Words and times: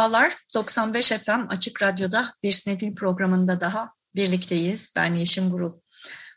Merhabalar, 0.00 0.36
95 0.54 1.08
FM 1.08 1.48
Açık 1.48 1.82
Radyo'da 1.82 2.34
bir 2.42 2.52
sinefil 2.52 2.94
programında 2.94 3.60
daha 3.60 3.92
birlikteyiz. 4.14 4.92
Ben 4.96 5.14
Yeşim 5.14 5.50
Burul. 5.50 5.72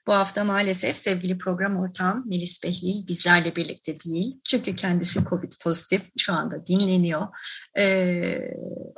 Bu 0.07 0.13
hafta 0.13 0.43
maalesef 0.43 0.95
sevgili 0.95 1.37
program 1.37 1.77
ortağım 1.77 2.23
Melis 2.29 2.63
Behlil 2.63 3.07
bizlerle 3.07 3.55
birlikte 3.55 3.99
değil. 3.99 4.39
Çünkü 4.49 4.75
kendisi 4.75 5.25
COVID 5.25 5.53
pozitif, 5.61 6.01
şu 6.17 6.33
anda 6.33 6.67
dinleniyor. 6.67 7.27
Ee, 7.77 8.39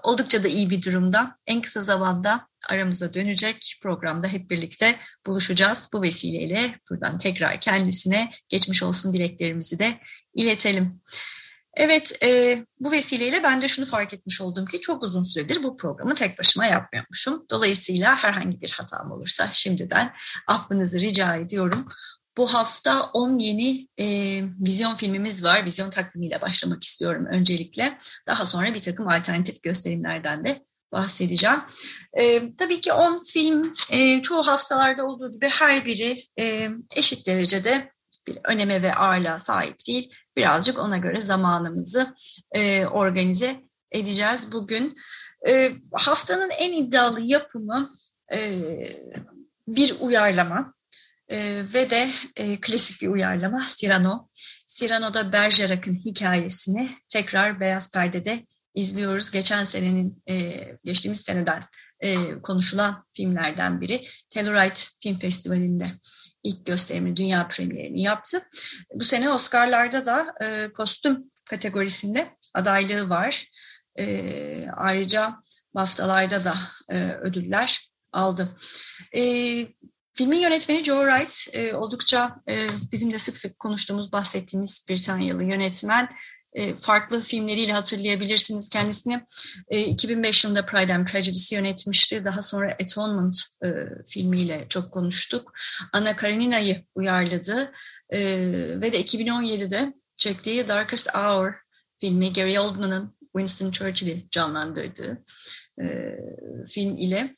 oldukça 0.03 0.43
da 0.43 0.47
iyi 0.47 0.69
bir 0.69 0.81
durumda. 0.81 1.37
En 1.47 1.61
kısa 1.61 1.81
zamanda 1.81 2.47
aramıza 2.69 3.13
dönecek 3.13 3.79
programda 3.83 4.27
hep 4.27 4.49
birlikte 4.49 4.95
buluşacağız. 5.25 5.89
Bu 5.93 6.01
vesileyle 6.01 6.79
buradan 6.89 7.17
tekrar 7.17 7.61
kendisine 7.61 8.31
geçmiş 8.49 8.83
olsun 8.83 9.13
dileklerimizi 9.13 9.79
de 9.79 9.99
iletelim. 10.33 11.01
Evet, 11.75 12.23
e, 12.23 12.59
bu 12.79 12.91
vesileyle 12.91 13.43
ben 13.43 13.61
de 13.61 13.67
şunu 13.67 13.85
fark 13.85 14.13
etmiş 14.13 14.41
oldum 14.41 14.65
ki 14.65 14.81
çok 14.81 15.03
uzun 15.03 15.23
süredir 15.23 15.63
bu 15.63 15.77
programı 15.77 16.15
tek 16.15 16.39
başıma 16.39 16.65
yapmıyormuşum. 16.65 17.45
Dolayısıyla 17.49 18.15
herhangi 18.15 18.61
bir 18.61 18.71
hatam 18.71 19.11
olursa 19.11 19.49
şimdiden 19.51 20.13
affınızı 20.47 20.99
rica 20.99 21.35
ediyorum. 21.35 21.85
Bu 22.37 22.53
hafta 22.53 23.03
10 23.03 23.39
yeni 23.39 23.87
e, 23.97 24.05
vizyon 24.67 24.95
filmimiz 24.95 25.43
var. 25.43 25.65
Vizyon 25.65 25.89
takvimiyle 25.89 26.41
başlamak 26.41 26.83
istiyorum 26.83 27.25
öncelikle. 27.31 27.97
Daha 28.27 28.45
sonra 28.45 28.73
bir 28.73 28.81
takım 28.81 29.07
alternatif 29.07 29.63
gösterimlerden 29.63 30.45
de 30.45 30.65
bahsedeceğim. 30.91 31.59
E, 32.13 32.55
tabii 32.55 32.81
ki 32.81 32.93
10 32.93 33.23
film 33.23 33.73
e, 33.91 34.21
çoğu 34.21 34.47
haftalarda 34.47 35.05
olduğu 35.05 35.31
gibi 35.31 35.47
her 35.49 35.85
biri 35.85 36.27
e, 36.39 36.69
eşit 36.95 37.27
derecede 37.27 37.94
bir 38.27 38.39
öneme 38.43 38.81
ve 38.81 38.95
ağırlığa 38.95 39.39
sahip 39.39 39.85
değil. 39.87 40.15
Birazcık 40.37 40.79
ona 40.79 40.97
göre 40.97 41.21
zamanımızı 41.21 42.15
e, 42.51 42.85
organize 42.85 43.63
edeceğiz 43.91 44.51
bugün. 44.51 44.97
E, 45.47 45.71
haftanın 45.93 46.49
en 46.49 46.73
iddialı 46.73 47.21
yapımı 47.21 47.91
e, 48.33 48.39
bir 49.67 49.95
uyarlama 49.99 50.73
e, 51.29 51.61
ve 51.73 51.89
de 51.89 52.09
e, 52.35 52.61
klasik 52.61 53.01
bir 53.01 53.07
uyarlama 53.07 53.67
Cyrano. 53.67 54.29
Cyrano'da 54.67 55.33
Bergerac'ın 55.33 55.95
hikayesini 55.95 56.91
tekrar 57.09 57.59
Beyaz 57.59 57.91
Perde'de 57.91 58.45
izliyoruz. 58.75 59.31
Geçen 59.31 59.63
senenin, 59.63 60.23
e, 60.29 60.61
geçtiğimiz 60.83 61.21
seneden 61.21 61.63
e, 61.99 62.41
konuşulan 62.41 63.05
filmlerden 63.13 63.81
biri. 63.81 64.05
Telluride 64.29 64.73
Film 64.99 65.19
Festivali'nde 65.19 65.91
ilk 66.43 66.65
gösterimini, 66.65 67.15
dünya 67.15 67.47
premierini 67.47 68.01
yaptı. 68.01 68.41
Bu 68.93 69.03
sene 69.03 69.29
Oscar'larda 69.29 70.05
da 70.05 70.25
e, 70.43 70.73
kostüm 70.73 71.31
kategorisinde 71.45 72.35
adaylığı 72.53 73.09
var. 73.09 73.49
E, 73.99 74.67
ayrıca 74.77 75.39
BAFTA'larda 75.75 76.45
da 76.45 76.55
e, 76.89 77.11
ödüller 77.11 77.89
aldı. 78.11 78.55
E, 79.15 79.21
filmin 80.13 80.39
yönetmeni 80.39 80.83
Joe 80.83 81.05
Wright 81.05 81.55
e, 81.55 81.75
oldukça 81.75 82.35
e, 82.49 82.67
bizim 82.91 83.11
de 83.11 83.19
sık 83.19 83.37
sık 83.37 83.59
konuştuğumuz, 83.59 84.11
bahsettiğimiz 84.11 84.85
Britanyalı 84.89 85.43
yönetmen. 85.43 86.09
E, 86.55 86.75
farklı 86.75 87.21
filmleriyle 87.21 87.73
hatırlayabilirsiniz 87.73 88.69
kendisini. 88.69 89.25
2005 89.71 90.45
e, 90.45 90.47
yılında 90.47 90.65
Pride 90.65 90.93
and 90.93 91.07
Prejudice 91.07 91.55
yönetmişti. 91.55 92.25
Daha 92.25 92.41
sonra 92.41 92.77
Atonement 92.81 93.37
e, 93.65 93.69
filmiyle 94.09 94.65
çok 94.69 94.91
konuştuk. 94.91 95.53
Anna 95.93 96.15
Karenina'yı 96.15 96.85
uyarladı 96.95 97.71
ve 98.81 98.91
de 98.91 99.01
2017'de 99.01 99.93
çektiği 100.17 100.67
Darkest 100.67 101.15
Hour 101.15 101.53
filmi 101.97 102.33
Gary 102.33 102.59
Oldman'ın 102.59 103.17
Winston 103.21 103.71
Churchill'i 103.71 104.27
canlandırdığı 104.31 105.23
film 106.65 106.97
ile 106.97 107.35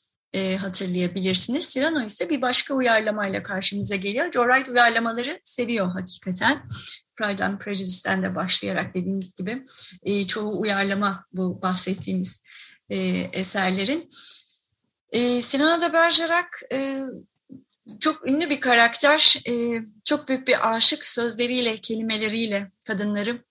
hatırlayabilirsiniz. 0.60 1.74
Cyrano 1.74 2.06
ise 2.06 2.30
bir 2.30 2.42
başka 2.42 2.74
uyarlamayla 2.74 3.44
karşımıza 3.44 3.96
geliyor. 3.96 4.32
Joe 4.32 4.48
Wright 4.48 4.70
uyarlamaları 4.70 5.40
seviyor 5.44 5.92
hakikaten. 5.92 6.68
Pride 7.16 7.46
and 7.46 7.60
Prejudice'den 7.60 8.24
de 8.24 8.36
başlayarak 8.36 8.94
dediğimiz 8.94 9.36
gibi 9.36 9.66
e, 10.04 10.28
çoğu 10.28 10.62
uyarlama 10.62 11.26
bu 11.34 11.62
bahsettiğimiz 11.62 12.44
e, 12.90 12.98
eserlerin. 13.34 14.10
E, 15.12 15.42
Sinan 15.42 15.82
de 15.82 15.94
Bergerac 15.94 16.48
e, 16.72 17.02
çok 18.00 18.28
ünlü 18.28 18.50
bir 18.50 18.60
karakter, 18.60 19.36
e, 19.50 19.82
çok 20.06 20.28
büyük 20.28 20.48
bir 20.48 20.76
aşık 20.76 21.06
sözleriyle, 21.06 21.78
kelimeleriyle 21.78 22.72
kadınları 22.88 23.44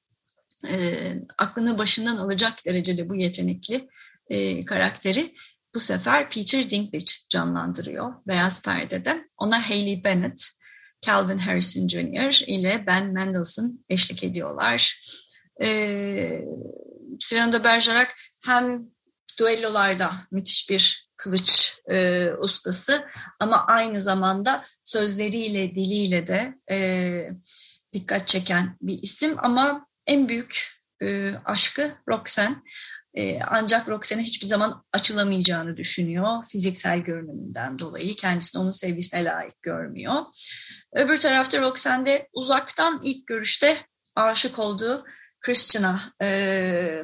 e, 0.69 1.13
aklını 1.39 1.79
başından 1.79 2.17
alacak 2.17 2.67
derecede 2.67 3.09
bu 3.09 3.17
yetenekli 3.17 3.89
e, 4.29 4.65
karakteri 4.65 5.35
bu 5.77 5.81
sefer 5.81 6.31
Peter 6.31 6.71
Dinklage 6.71 7.13
canlandırıyor 7.29 8.15
Beyaz 8.27 8.63
Perde'de. 8.63 9.29
Ona 9.39 9.71
Hayley 9.71 10.05
Bennett, 10.05 10.49
Calvin 11.03 11.39
Harrison 11.39 11.89
Jr. 11.89 12.43
ile 12.47 12.85
Ben 12.87 13.13
Mendelssohn 13.13 13.85
eşlik 13.89 14.25
ediyorlar. 14.25 15.01
Ee, 15.63 16.45
Cyrano 17.19 17.53
de 17.53 18.07
hem 18.45 18.83
duellolarda 19.39 20.13
müthiş 20.31 20.71
bir 20.71 21.09
kılıç 21.17 21.79
e, 21.91 22.29
ustası 22.39 23.09
ama 23.41 23.67
aynı 23.67 24.01
zamanda 24.01 24.65
sözleriyle, 24.85 25.75
diliyle 25.75 26.27
de 26.27 26.55
e, 26.71 27.31
dikkat 27.93 28.29
çeken 28.29 28.77
bir 28.83 29.03
isim 29.03 29.35
ama 29.39 29.87
en 30.07 30.29
büyük 30.29 30.77
e, 31.03 31.35
aşkı 31.45 31.97
Roxanne. 32.09 32.57
E, 33.16 33.41
ancak 33.43 33.88
Roxanne 33.88 34.22
hiçbir 34.22 34.47
zaman 34.47 34.84
açılamayacağını 34.93 35.77
düşünüyor. 35.77 36.44
Fiziksel 36.44 36.99
görünümünden 36.99 37.78
dolayı 37.78 38.16
kendisini 38.16 38.62
onun 38.62 38.71
sevgisine 38.71 39.25
layık 39.25 39.62
görmüyor. 39.62 40.15
Öbür 40.93 41.19
tarafta 41.19 41.60
Roxanne 41.60 42.06
de 42.06 42.28
uzaktan 42.32 43.00
ilk 43.04 43.27
görüşte 43.27 43.77
aşık 44.16 44.59
olduğu 44.59 45.04
Christian'a 45.41 46.12
e, 46.22 47.03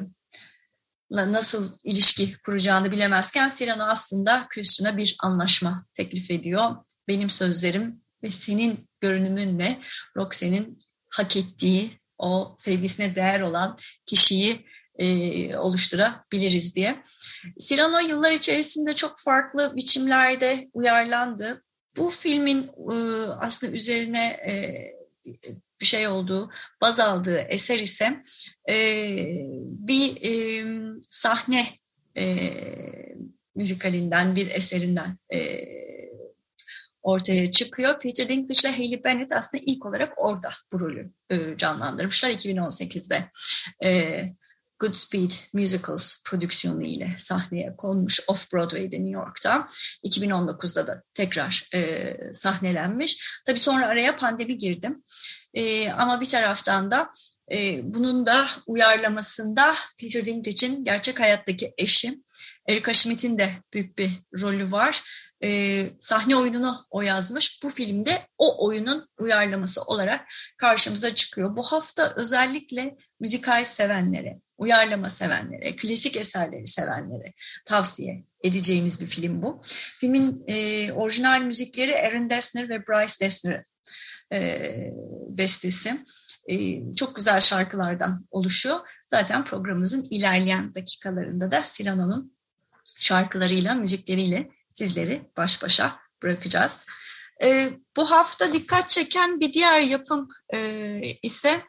nasıl 1.11 1.77
ilişki 1.83 2.37
kuracağını 2.45 2.91
bilemezken 2.91 3.51
Cyrano 3.57 3.83
aslında 3.83 4.47
Christian'a 4.49 4.97
bir 4.97 5.15
anlaşma 5.19 5.85
teklif 5.93 6.31
ediyor. 6.31 6.75
Benim 7.07 7.29
sözlerim 7.29 8.01
ve 8.23 8.31
senin 8.31 8.89
görünümünle 9.01 9.79
Roxanne'in 10.17 10.79
hak 11.09 11.37
ettiği 11.37 11.91
o 12.17 12.55
sevgisine 12.57 13.15
değer 13.15 13.41
olan 13.41 13.77
kişiyi 14.05 14.65
e, 14.95 15.57
oluşturabiliriz 15.57 16.75
diye. 16.75 17.01
Cyrano 17.59 17.99
yıllar 17.99 18.31
içerisinde 18.31 18.93
çok 18.93 19.19
farklı 19.19 19.73
biçimlerde 19.75 20.69
uyarlandı. 20.73 21.63
Bu 21.97 22.09
filmin 22.09 22.71
e, 22.91 22.95
aslında 23.39 23.73
üzerine 23.73 24.25
e, 24.25 24.53
bir 25.81 25.85
şey 25.85 26.07
olduğu, 26.07 26.49
baz 26.81 26.99
aldığı 26.99 27.37
eser 27.37 27.79
ise 27.79 28.21
e, 28.69 28.75
bir 29.63 30.17
e, 30.21 30.65
sahne 31.09 31.67
e, 32.17 32.49
müzikalinden, 33.55 34.35
bir 34.35 34.47
eserinden 34.49 35.17
e, 35.33 35.65
ortaya 37.01 37.51
çıkıyor. 37.51 37.99
Peter 37.99 38.29
Dinklage 38.29 38.69
ile 38.69 38.77
Hayley 38.77 39.03
Bennett 39.03 39.31
aslında 39.31 39.63
ilk 39.65 39.85
olarak 39.85 40.13
orada 40.17 40.49
bu 40.71 40.79
rolü 40.79 41.11
e, 41.29 41.57
canlandırmışlar 41.57 42.29
2018'de. 42.29 43.29
E, 43.83 44.23
Goodspeed 44.83 45.31
Musicals 45.53 46.23
prodüksiyonu 46.23 46.83
ile 46.83 47.15
sahneye 47.17 47.75
konmuş 47.77 48.19
Off-Broadway'de 48.27 48.97
New 48.97 49.19
York'ta. 49.19 49.67
2019'da 50.03 50.87
da 50.87 51.03
tekrar 51.13 51.67
e, 51.73 52.13
sahnelenmiş. 52.33 53.41
Tabii 53.45 53.59
sonra 53.59 53.87
araya 53.87 54.17
pandemi 54.17 54.57
girdi. 54.57 54.89
E, 55.53 55.91
ama 55.91 56.21
bir 56.21 56.25
taraftan 56.25 56.91
da 56.91 57.11
e, 57.51 57.79
bunun 57.83 58.25
da 58.25 58.47
uyarlamasında 58.67 59.73
Peter 59.99 60.25
Dinklage'in 60.25 60.85
gerçek 60.85 61.19
hayattaki 61.19 61.73
eşi 61.77 62.23
Erika 62.67 62.93
Schmidt'in 62.93 63.37
de 63.37 63.53
büyük 63.73 63.97
bir 63.97 64.09
rolü 64.41 64.71
var. 64.71 65.03
E, 65.43 65.89
sahne 65.99 66.35
oyununu 66.35 66.85
o 66.89 67.01
yazmış. 67.01 67.63
Bu 67.63 67.69
filmde 67.69 68.27
o 68.37 68.67
oyunun 68.67 69.07
uyarlaması 69.17 69.81
olarak 69.81 70.27
karşımıza 70.57 71.15
çıkıyor. 71.15 71.55
Bu 71.55 71.63
hafta 71.63 72.13
özellikle 72.15 72.95
müzikal 73.19 73.65
sevenlere, 73.65 74.39
uyarlama 74.57 75.09
sevenlere, 75.09 75.75
klasik 75.75 76.17
eserleri 76.17 76.67
sevenlere 76.67 77.31
tavsiye 77.65 78.23
edeceğimiz 78.43 79.01
bir 79.01 79.07
film 79.07 79.41
bu. 79.41 79.61
Filmin 79.99 80.43
e, 80.47 80.91
orijinal 80.91 81.41
müzikleri 81.41 81.97
Aaron 81.99 82.29
Dessner 82.29 82.69
ve 82.69 82.87
Bryce 82.87 83.13
Dessner 83.21 83.63
e, 84.33 84.69
bestesi. 85.29 86.03
E, 86.47 86.55
çok 86.95 87.15
güzel 87.15 87.39
şarkılardan 87.39 88.25
oluşuyor. 88.31 88.79
Zaten 89.07 89.45
programımızın 89.45 90.07
ilerleyen 90.09 90.75
dakikalarında 90.75 91.51
da 91.51 91.63
Silano'nun 91.63 92.37
şarkılarıyla, 92.99 93.73
müzikleriyle 93.73 94.49
sizleri 94.73 95.29
baş 95.37 95.63
başa 95.63 95.99
bırakacağız. 96.23 96.85
E, 97.43 97.69
bu 97.97 98.11
hafta 98.11 98.53
dikkat 98.53 98.89
çeken 98.89 99.39
bir 99.39 99.53
diğer 99.53 99.79
yapım 99.79 100.29
e, 100.53 101.01
ise 101.23 101.61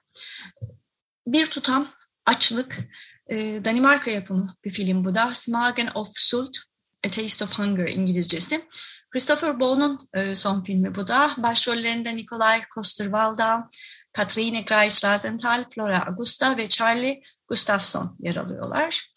bir 1.26 1.46
tutam 1.46 1.88
açlık. 2.26 2.78
E, 3.26 3.64
Danimarka 3.64 4.10
yapımı 4.10 4.56
bir 4.64 4.70
film 4.70 5.04
bu 5.04 5.14
da. 5.14 5.34
Smagen 5.34 5.90
of 5.94 6.08
Sult, 6.14 6.58
A 7.06 7.10
Taste 7.10 7.44
of 7.44 7.58
Hunger 7.58 7.88
İngilizcesi. 7.88 8.68
Christopher 9.10 9.60
Bone'un 9.60 10.08
e, 10.14 10.34
son 10.34 10.62
filmi 10.62 10.94
bu 10.94 11.08
da. 11.08 11.30
Başrollerinde 11.36 12.16
Nikolaj 12.16 12.64
Kosterwalda, 12.74 13.68
Katrine 14.12 14.60
Greis 14.60 15.04
Rasenthal, 15.04 15.64
Flora 15.74 16.06
Augusta 16.06 16.56
ve 16.56 16.68
Charlie 16.68 17.22
Gustafsson 17.48 18.16
yer 18.20 18.36
alıyorlar. 18.36 19.10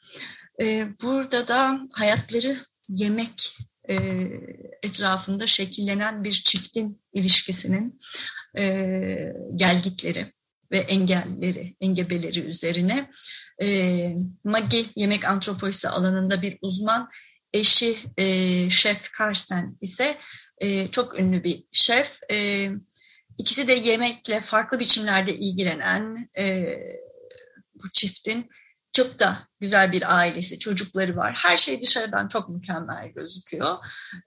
E, 0.62 0.88
burada 1.02 1.48
da 1.48 1.80
hayatları 1.94 2.58
yemek 2.90 3.58
e, 3.90 3.96
etrafında 4.84 5.48
şekillenen 5.48 6.24
bir 6.24 6.34
çiftin 6.34 7.02
ilişkisinin 7.14 8.00
e, 8.58 9.34
gelgitleri 9.56 10.34
ve 10.72 10.78
engelleri, 10.78 11.76
engebeleri 11.82 12.40
üzerine. 12.40 13.10
E, 13.62 14.16
Maggie 14.44 14.86
yemek 14.96 15.26
antropolojisi 15.26 15.90
alanında 15.90 16.42
bir 16.42 16.58
uzman, 16.62 17.10
eşi 17.54 17.98
e, 18.18 18.26
Şef 18.70 19.12
Karsten 19.12 19.78
ise 19.82 20.18
e, 20.58 20.88
çok 20.88 21.20
ünlü 21.20 21.44
bir 21.44 21.64
şef. 21.72 22.20
E, 22.32 22.70
ikisi 23.38 23.68
de 23.68 23.74
yemekle 23.74 24.42
farklı 24.42 24.80
biçimlerde 24.80 25.38
ilgilenen 25.38 26.30
e, 26.38 26.78
bu 27.76 27.92
çiftin 27.92 28.50
çok 28.98 29.20
da 29.20 29.40
güzel 29.60 29.92
bir 29.92 30.18
ailesi, 30.18 30.60
çocukları 30.60 31.16
var. 31.16 31.34
Her 31.44 31.58
şey 31.58 31.82
dışarıdan 31.82 32.28
çok 32.28 32.50
mükemmel 32.50 33.08
gözüküyor. 33.08 33.78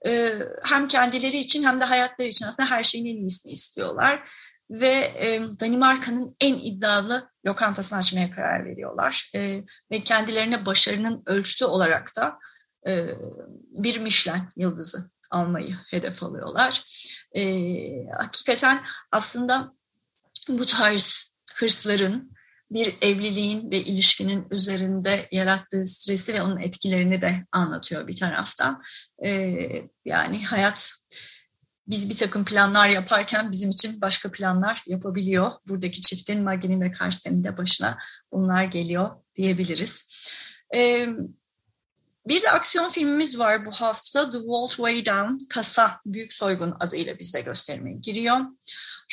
Ee, 0.07 0.33
hem 0.63 0.87
kendileri 0.87 1.37
için 1.37 1.63
hem 1.63 1.79
de 1.79 1.83
hayatları 1.83 2.27
için 2.27 2.45
aslında 2.45 2.69
her 2.69 2.83
şeyin 2.83 3.05
en 3.05 3.21
iyisini 3.21 3.51
istiyorlar. 3.51 4.29
Ve 4.69 5.11
e, 5.15 5.41
Danimarka'nın 5.59 6.35
en 6.41 6.53
iddialı 6.53 7.29
lokantasını 7.45 7.99
açmaya 7.99 8.31
karar 8.31 8.65
veriyorlar. 8.65 9.31
E, 9.35 9.61
ve 9.91 9.99
kendilerine 10.03 10.65
başarının 10.65 11.23
ölçütü 11.25 11.65
olarak 11.65 12.15
da 12.15 12.39
e, 12.87 13.07
bir 13.71 13.99
Michelin 13.99 14.43
yıldızı 14.55 15.11
almayı 15.31 15.77
hedef 15.89 16.23
alıyorlar. 16.23 16.83
E, 17.35 17.43
hakikaten 18.11 18.83
aslında 19.11 19.73
bu 20.49 20.65
tarz 20.65 21.33
hırsların, 21.55 22.31
bir 22.71 22.97
evliliğin 23.01 23.71
ve 23.71 23.77
ilişkinin 23.77 24.47
üzerinde 24.51 25.27
yarattığı 25.31 25.85
stresi 25.85 26.33
ve 26.33 26.41
onun 26.41 26.59
etkilerini 26.59 27.21
de 27.21 27.45
anlatıyor 27.51 28.07
bir 28.07 28.15
taraftan. 28.15 28.81
Ee, 29.25 29.67
yani 30.05 30.45
hayat 30.45 30.91
biz 31.87 32.09
bir 32.09 32.17
takım 32.17 32.45
planlar 32.45 32.89
yaparken 32.89 33.51
bizim 33.51 33.69
için 33.69 34.01
başka 34.01 34.31
planlar 34.31 34.83
yapabiliyor. 34.87 35.51
Buradaki 35.67 36.01
çiftin 36.01 36.43
Maggie'nin 36.43 36.81
ve 36.81 36.91
Karsten'in 36.91 37.43
de 37.43 37.57
başına 37.57 37.97
bunlar 38.31 38.63
geliyor 38.63 39.09
diyebiliriz. 39.35 40.27
Ee, 40.75 41.07
bir 42.27 42.41
de 42.41 42.51
aksiyon 42.51 42.89
filmimiz 42.89 43.39
var 43.39 43.65
bu 43.65 43.71
hafta. 43.71 44.29
The 44.29 44.37
Walt 44.37 44.71
Way 44.71 45.05
Down, 45.05 45.45
Kasa 45.49 45.99
Büyük 46.05 46.33
Soygun 46.33 46.75
adıyla 46.79 47.19
bizde 47.19 47.41
gösterime 47.41 47.91
giriyor. 47.93 48.37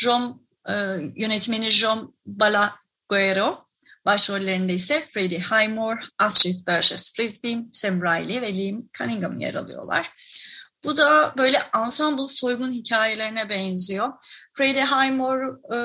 Rom 0.05 0.43
e, 0.69 0.75
yönetmeni 1.17 1.71
John 1.71 2.15
Bala 2.27 2.79
Guerrero. 3.09 3.69
Başrollerinde 4.07 4.75
ise 4.75 5.01
Freddie 5.01 5.41
Highmore, 5.41 6.01
Astrid 6.19 6.67
Burgess 6.67 7.13
Frisbee, 7.17 7.59
Sam 7.73 8.03
Riley 8.03 8.43
ve 8.43 8.57
Liam 8.57 8.83
Cunningham 8.99 9.41
yer 9.41 9.55
alıyorlar. 9.55 10.13
Bu 10.85 10.97
da 10.97 11.35
böyle 11.39 11.63
ensemble 11.77 12.25
soygun 12.25 12.73
hikayelerine 12.73 13.49
benziyor. 13.49 14.09
Freddie 14.53 14.85
Highmore 14.85 15.47
e, 15.75 15.79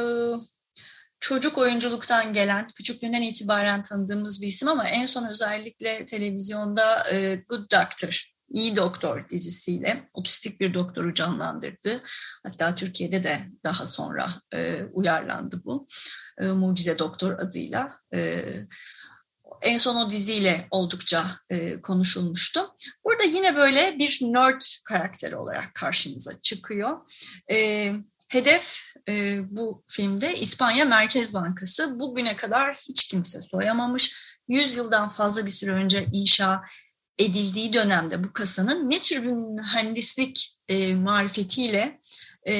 çocuk 1.19 1.57
oyunculuktan 1.57 2.33
gelen, 2.33 2.67
küçüklüğünden 2.75 3.21
itibaren 3.21 3.83
tanıdığımız 3.83 4.41
bir 4.41 4.47
isim 4.47 4.67
ama 4.67 4.87
en 4.87 5.05
son 5.05 5.27
özellikle 5.29 6.05
televizyonda 6.05 7.11
e, 7.11 7.35
Good 7.49 7.71
Doctor 7.71 8.32
İyi 8.53 8.75
Doktor 8.75 9.29
dizisiyle 9.29 10.07
otistik 10.13 10.59
bir 10.59 10.73
doktoru 10.73 11.13
canlandırdı. 11.13 12.01
Hatta 12.43 12.75
Türkiye'de 12.75 13.23
de 13.23 13.49
daha 13.65 13.85
sonra 13.85 14.41
e, 14.53 14.83
uyarlandı 14.83 15.61
bu. 15.65 15.85
E, 16.41 16.45
Mucize 16.45 16.99
Doktor 16.99 17.39
adıyla. 17.39 17.91
E, 18.15 18.43
en 19.61 19.77
son 19.77 19.95
o 19.95 20.09
diziyle 20.09 20.67
oldukça 20.71 21.39
e, 21.49 21.81
konuşulmuştu. 21.81 22.73
Burada 23.05 23.23
yine 23.23 23.55
böyle 23.55 23.99
bir 23.99 24.19
nerd 24.21 24.61
karakteri 24.85 25.35
olarak 25.35 25.73
karşımıza 25.73 26.41
çıkıyor. 26.41 26.97
E, 27.51 27.91
hedef 28.27 28.79
e, 29.09 29.39
bu 29.57 29.83
filmde 29.87 30.39
İspanya 30.39 30.85
Merkez 30.85 31.33
Bankası. 31.33 31.99
Bugüne 31.99 32.35
kadar 32.35 32.75
hiç 32.75 33.07
kimse 33.07 33.41
soyamamış. 33.41 34.33
100 34.47 34.75
yıldan 34.75 35.09
fazla 35.09 35.45
bir 35.45 35.51
süre 35.51 35.71
önce 35.71 36.05
inşa 36.13 36.61
edildiği 37.19 37.73
dönemde 37.73 38.23
bu 38.23 38.33
kasanın 38.33 38.89
ne 38.89 38.99
tür 38.99 39.23
bir 39.23 39.31
mühendislik 39.31 40.59
e, 40.67 40.95
marifetiyle 40.95 41.99
e, 42.47 42.55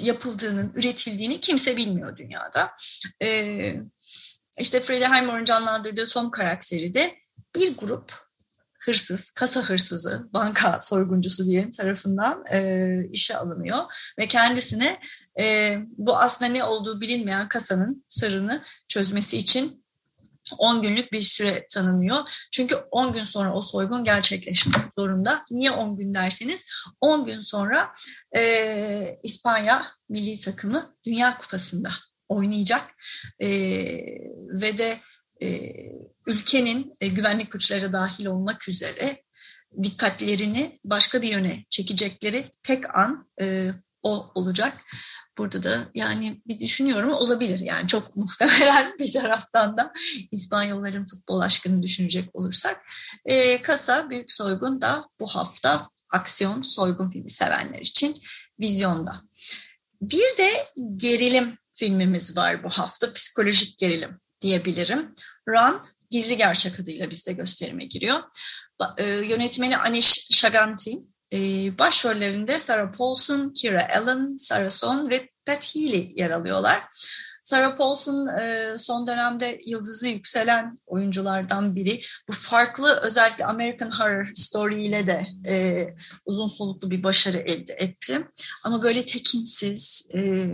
yapıldığının, 0.00 0.72
üretildiğini 0.74 1.40
kimse 1.40 1.76
bilmiyor 1.76 2.16
dünyada. 2.16 2.74
E, 3.22 3.74
işte 4.58 4.80
Highmore'un 4.80 5.44
canlandırdığı 5.44 6.06
Tom 6.06 6.30
karakteri 6.30 6.94
de 6.94 7.14
bir 7.56 7.76
grup 7.76 8.28
hırsız, 8.78 9.30
kasa 9.30 9.60
hırsızı, 9.60 10.28
banka 10.32 10.80
soyguncusu 10.82 11.46
diyelim 11.46 11.70
tarafından 11.70 12.44
e, 12.52 12.88
işe 13.12 13.36
alınıyor 13.36 13.78
ve 14.18 14.26
kendisine 14.26 15.00
e, 15.40 15.78
bu 15.88 16.18
aslında 16.18 16.52
ne 16.52 16.64
olduğu 16.64 17.00
bilinmeyen 17.00 17.48
kasanın 17.48 18.04
sırrını 18.08 18.64
çözmesi 18.88 19.36
için 19.36 19.84
10 20.58 20.82
günlük 20.82 21.12
bir 21.12 21.20
süre 21.20 21.66
tanınıyor. 21.70 22.48
Çünkü 22.52 22.74
10 22.90 23.12
gün 23.12 23.24
sonra 23.24 23.54
o 23.54 23.62
soygun 23.62 24.04
gerçekleşmek 24.04 24.94
zorunda. 24.98 25.44
Niye 25.50 25.70
10 25.70 25.96
gün 25.96 26.14
derseniz 26.14 26.68
10 27.00 27.24
gün 27.24 27.40
sonra 27.40 27.92
e, 28.36 29.18
İspanya 29.22 29.86
milli 30.08 30.40
takımı 30.40 30.96
Dünya 31.04 31.38
Kupası'nda 31.38 31.90
oynayacak 32.28 32.94
e, 33.40 33.48
ve 34.48 34.78
de 34.78 35.00
e, 35.42 35.72
ülkenin 36.26 36.92
e, 37.00 37.08
güvenlik 37.08 37.52
güçleri 37.52 37.92
dahil 37.92 38.26
olmak 38.26 38.68
üzere 38.68 39.22
dikkatlerini 39.82 40.80
başka 40.84 41.22
bir 41.22 41.28
yöne 41.28 41.64
çekecekleri 41.70 42.44
tek 42.62 42.96
an 42.98 43.26
e, 43.40 43.70
o 44.02 44.32
olacak. 44.34 44.80
Burada 45.38 45.62
da 45.62 45.88
yani 45.94 46.42
bir 46.46 46.60
düşünüyorum 46.60 47.12
olabilir 47.12 47.58
yani 47.58 47.88
çok 47.88 48.16
muhtemelen 48.16 48.98
bir 48.98 49.12
taraftan 49.12 49.76
da 49.76 49.92
İspanyolların 50.32 51.06
futbol 51.06 51.40
aşkını 51.40 51.82
düşünecek 51.82 52.36
olursak. 52.36 52.80
E, 53.24 53.62
Kasa 53.62 54.10
Büyük 54.10 54.32
Soygun 54.32 54.82
da 54.82 55.08
bu 55.20 55.26
hafta 55.26 55.88
aksiyon 56.10 56.62
soygun 56.62 57.10
filmi 57.10 57.30
sevenler 57.30 57.80
için 57.80 58.22
vizyonda. 58.60 59.22
Bir 60.02 60.36
de 60.38 60.66
gerilim 60.96 61.58
filmimiz 61.74 62.36
var 62.36 62.64
bu 62.64 62.70
hafta 62.70 63.12
psikolojik 63.12 63.78
gerilim 63.78 64.20
diyebilirim. 64.40 65.14
Run 65.48 65.82
Gizli 66.10 66.36
Gerçek 66.36 66.80
adıyla 66.80 67.10
bizde 67.10 67.32
gösterime 67.32 67.84
giriyor. 67.84 68.22
E, 68.98 69.04
yönetmeni 69.04 69.78
Anish 69.78 70.28
Shaganti, 70.30 70.98
e, 71.32 71.38
başrollerinde 71.78 72.58
Sarah 72.58 72.92
Paulson, 72.92 73.50
Kira 73.50 73.88
Allen, 73.96 74.36
Sarah 74.36 74.70
Son 74.70 75.10
ve 75.10 75.28
Pat 75.46 75.74
Healy 75.74 76.12
yer 76.16 76.30
alıyorlar. 76.30 76.82
Sarah 77.48 77.76
Paulson 77.76 78.26
e, 78.26 78.76
son 78.78 79.06
dönemde 79.06 79.60
yıldızı 79.66 80.08
yükselen 80.08 80.78
oyunculardan 80.86 81.76
biri. 81.76 82.00
Bu 82.28 82.32
farklı 82.32 83.00
özellikle 83.02 83.44
American 83.44 83.90
Horror 83.90 84.30
Story 84.34 84.86
ile 84.86 85.06
de 85.06 85.26
e, 85.48 85.86
uzun 86.26 86.48
soluklu 86.48 86.90
bir 86.90 87.02
başarı 87.02 87.38
elde 87.38 87.72
etti. 87.72 88.28
Ama 88.64 88.82
böyle 88.82 89.06
tekinsiz, 89.06 90.08
e, 90.14 90.48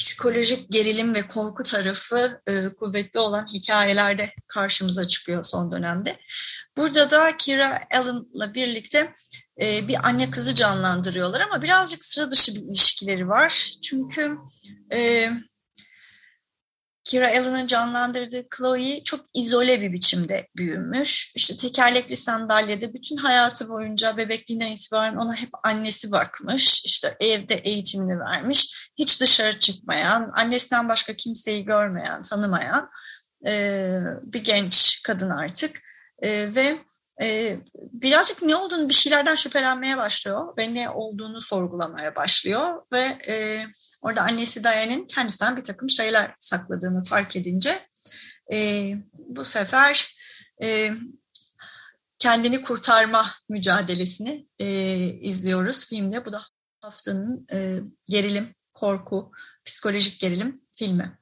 psikolojik 0.00 0.72
gerilim 0.72 1.14
ve 1.14 1.26
korku 1.26 1.62
tarafı 1.62 2.40
e, 2.46 2.68
kuvvetli 2.68 3.20
olan 3.20 3.46
hikayelerde 3.52 4.34
karşımıza 4.46 5.08
çıkıyor 5.08 5.44
son 5.44 5.72
dönemde. 5.72 6.16
Burada 6.76 7.10
da 7.10 7.36
Kira 7.36 7.78
Allen'la 7.94 8.54
birlikte 8.54 9.14
e, 9.60 9.88
bir 9.88 10.08
anne 10.08 10.30
kızı 10.30 10.54
canlandırıyorlar 10.54 11.40
ama 11.40 11.62
birazcık 11.62 12.04
sıra 12.04 12.30
dışı 12.30 12.54
bir 12.54 12.62
ilişkileri 12.62 13.28
var. 13.28 13.70
Çünkü 13.82 14.38
e, 14.92 15.30
Kira 17.04 17.28
Allen'ın 17.28 17.66
canlandırdığı 17.66 18.46
Chloe 18.56 19.04
çok 19.04 19.20
izole 19.34 19.80
bir 19.80 19.92
biçimde 19.92 20.48
büyümüş. 20.56 21.32
İşte 21.36 21.56
tekerlekli 21.56 22.16
sandalyede 22.16 22.94
bütün 22.94 23.16
hayatı 23.16 23.68
boyunca 23.68 24.16
bebekliğinden 24.16 24.72
itibaren 24.72 25.16
ona 25.16 25.34
hep 25.34 25.50
annesi 25.64 26.12
bakmış. 26.12 26.84
İşte 26.84 27.16
evde 27.20 27.54
eğitimini 27.54 28.20
vermiş. 28.20 28.90
Hiç 28.98 29.20
dışarı 29.20 29.58
çıkmayan, 29.58 30.32
annesinden 30.36 30.88
başka 30.88 31.16
kimseyi 31.16 31.64
görmeyen, 31.64 32.22
tanımayan 32.22 32.90
e, 33.46 33.90
bir 34.22 34.44
genç 34.44 35.02
kadın 35.02 35.30
artık. 35.30 35.80
E, 36.22 36.54
ve 36.54 36.78
e, 37.22 37.58
birazcık 37.76 38.42
ne 38.42 38.56
olduğunu 38.56 38.88
bir 38.88 38.94
şeylerden 38.94 39.34
şüphelenmeye 39.34 39.96
başlıyor 39.96 40.56
ve 40.58 40.74
ne 40.74 40.90
olduğunu 40.90 41.40
sorgulamaya 41.40 42.16
başlıyor 42.16 42.82
ve 42.92 43.00
e, 43.28 43.66
orada 44.02 44.22
annesi 44.22 44.64
Diane'in 44.64 45.06
kendisinden 45.06 45.56
bir 45.56 45.64
takım 45.64 45.90
şeyler 45.90 46.34
sakladığını 46.38 47.04
fark 47.04 47.36
edince 47.36 47.86
e, 48.52 48.92
bu 49.18 49.44
sefer 49.44 50.16
e, 50.62 50.90
kendini 52.18 52.62
kurtarma 52.62 53.30
mücadelesini 53.48 54.46
izliyoruz 55.20 55.88
filmde. 55.88 56.26
Bu 56.26 56.32
da 56.32 56.42
haftanın 56.80 57.46
gerilim, 58.08 58.54
korku, 58.74 59.32
psikolojik 59.64 60.20
gerilim 60.20 60.60
filmi. 60.74 61.18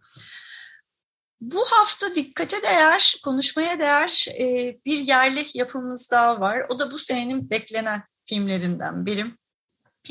Bu 1.40 1.64
hafta 1.64 2.14
dikkate 2.14 2.62
değer, 2.62 3.20
konuşmaya 3.24 3.78
değer 3.78 4.26
e, 4.38 4.76
bir 4.86 4.98
yerli 4.98 5.46
yapımız 5.54 6.10
daha 6.10 6.40
var. 6.40 6.66
O 6.68 6.78
da 6.78 6.90
bu 6.90 6.98
senenin 6.98 7.50
beklenen 7.50 8.02
filmlerinden 8.24 9.06
biri. 9.06 9.26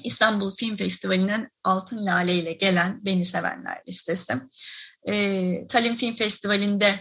İstanbul 0.04 0.52
Film 0.52 0.78
Festivali'nin 0.78 1.48
Altın 1.64 2.06
Lale 2.06 2.36
ile 2.36 2.54
gelen 2.54 3.06
Beni 3.06 3.26
Sevenler 3.26 3.82
listesi. 3.88 4.34
E, 5.08 5.68
Talim 5.68 5.96
Film 5.96 6.16
Festivali'nde 6.16 6.96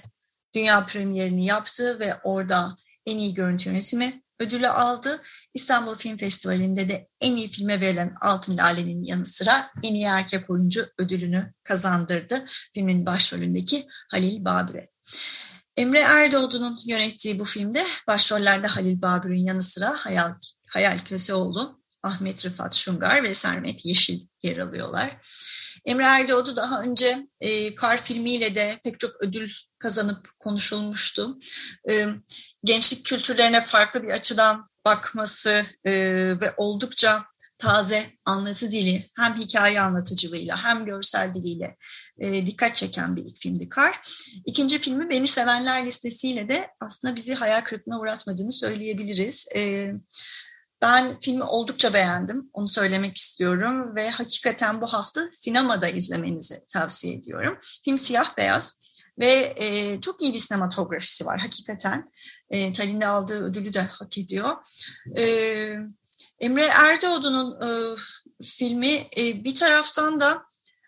dünya 0.54 0.86
premierini 0.86 1.46
yaptı 1.46 2.00
ve 2.00 2.14
orada 2.24 2.76
en 3.06 3.18
iyi 3.18 3.34
görüntü 3.34 3.68
yönetimi 3.68 4.22
ödülü 4.40 4.68
aldı. 4.68 5.22
İstanbul 5.54 5.94
Film 5.94 6.16
Festivali'nde 6.16 6.88
de 6.88 7.08
en 7.20 7.36
iyi 7.36 7.48
filme 7.48 7.80
verilen 7.80 8.14
Altın 8.20 8.56
Lale'nin 8.56 9.02
yanı 9.02 9.26
sıra 9.26 9.70
en 9.82 9.94
iyi 9.94 10.04
erkek 10.04 10.50
oyuncu 10.50 10.86
ödülünü 10.98 11.52
kazandırdı. 11.64 12.44
Filmin 12.74 13.06
başrolündeki 13.06 13.86
Halil 14.10 14.44
Babür'e. 14.44 14.88
Emre 15.76 16.00
Erdoğdu'nun 16.00 16.78
yönettiği 16.86 17.38
bu 17.38 17.44
filmde 17.44 17.86
başrollerde 18.06 18.66
Halil 18.66 19.02
Babür'ün 19.02 19.44
yanı 19.44 19.62
sıra 19.62 19.94
Hayal, 19.96 20.34
Hayal 20.68 20.98
Köseoğlu, 20.98 21.82
Ahmet 22.02 22.46
Rıfat 22.46 22.74
Şungar 22.74 23.22
ve 23.22 23.34
Sermet 23.34 23.84
Yeşil 23.84 24.26
yer 24.42 24.56
alıyorlar. 24.58 25.18
Emre 25.86 26.04
Erdoğdu 26.04 26.56
daha 26.56 26.82
önce 26.82 27.26
e, 27.40 27.74
Kar 27.74 28.02
filmiyle 28.02 28.54
de 28.54 28.80
pek 28.84 29.00
çok 29.00 29.10
ödül 29.20 29.50
kazanıp 29.78 30.38
konuşulmuştu. 30.38 31.38
E, 31.90 32.06
gençlik 32.64 33.06
kültürlerine 33.06 33.60
farklı 33.60 34.02
bir 34.02 34.08
açıdan 34.08 34.68
bakması 34.84 35.64
e, 35.84 35.92
ve 36.40 36.54
oldukça 36.56 37.24
taze 37.58 38.10
anlatı 38.24 38.70
dili 38.70 39.10
hem 39.16 39.34
hikaye 39.34 39.80
anlatıcılığıyla 39.80 40.64
hem 40.64 40.84
görsel 40.84 41.34
diliyle 41.34 41.76
e, 42.18 42.46
dikkat 42.46 42.76
çeken 42.76 43.16
bir 43.16 43.22
ilk 43.22 43.38
filmdi 43.38 43.68
Kar. 43.68 44.00
İkinci 44.46 44.78
filmi 44.78 45.10
Beni 45.10 45.28
Sevenler 45.28 45.86
listesiyle 45.86 46.48
de 46.48 46.68
aslında 46.80 47.16
bizi 47.16 47.34
hayal 47.34 47.60
kırıklığına 47.60 48.00
uğratmadığını 48.00 48.52
söyleyebiliriz. 48.52 49.48
E, 49.56 49.92
ben 50.82 51.20
filmi 51.20 51.44
oldukça 51.44 51.94
beğendim, 51.94 52.50
onu 52.52 52.68
söylemek 52.68 53.16
istiyorum 53.16 53.96
ve 53.96 54.10
hakikaten 54.10 54.80
bu 54.80 54.86
hafta 54.86 55.28
sinemada 55.32 55.88
izlemenizi 55.88 56.64
tavsiye 56.72 57.14
ediyorum. 57.14 57.58
Film 57.84 57.98
siyah 57.98 58.36
beyaz 58.36 58.96
ve 59.18 59.54
e, 59.56 60.00
çok 60.00 60.22
iyi 60.22 60.34
bir 60.34 60.38
sinematografisi 60.38 61.26
var 61.26 61.40
hakikaten. 61.40 62.08
E, 62.50 62.72
Tallinn'de 62.72 63.06
aldığı 63.06 63.44
ödülü 63.44 63.74
de 63.74 63.80
hak 63.82 64.18
ediyor. 64.18 64.56
E, 65.18 65.24
Emre 66.40 66.66
Erdoğdu'nun 66.66 67.60
e, 67.62 67.96
filmi 68.42 69.06
e, 69.16 69.44
bir 69.44 69.54
taraftan 69.54 70.20
da 70.20 70.42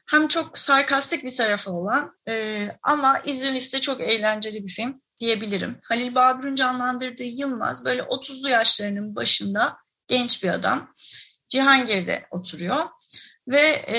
hem 0.07 0.29
çok 0.29 0.59
sarkastik 0.59 1.25
bir 1.25 1.35
tarafı 1.35 1.73
olan 1.73 2.17
e, 2.29 2.67
ama 2.83 3.19
izlemesi 3.19 3.73
de 3.73 3.81
çok 3.81 4.01
eğlenceli 4.01 4.67
bir 4.67 4.73
film 4.73 5.03
diyebilirim. 5.21 5.79
Halil 5.89 6.15
Babür'ün 6.15 6.55
canlandırdığı 6.55 7.23
Yılmaz 7.23 7.85
böyle 7.85 8.03
30'lu 8.03 8.49
yaşlarının 8.49 9.17
başında 9.17 9.77
genç 10.09 10.45
bir 10.45 10.49
adam. 10.49 10.93
Cihangir'de 11.49 12.27
oturuyor 12.31 12.85
ve 13.49 13.85
e, 13.89 13.99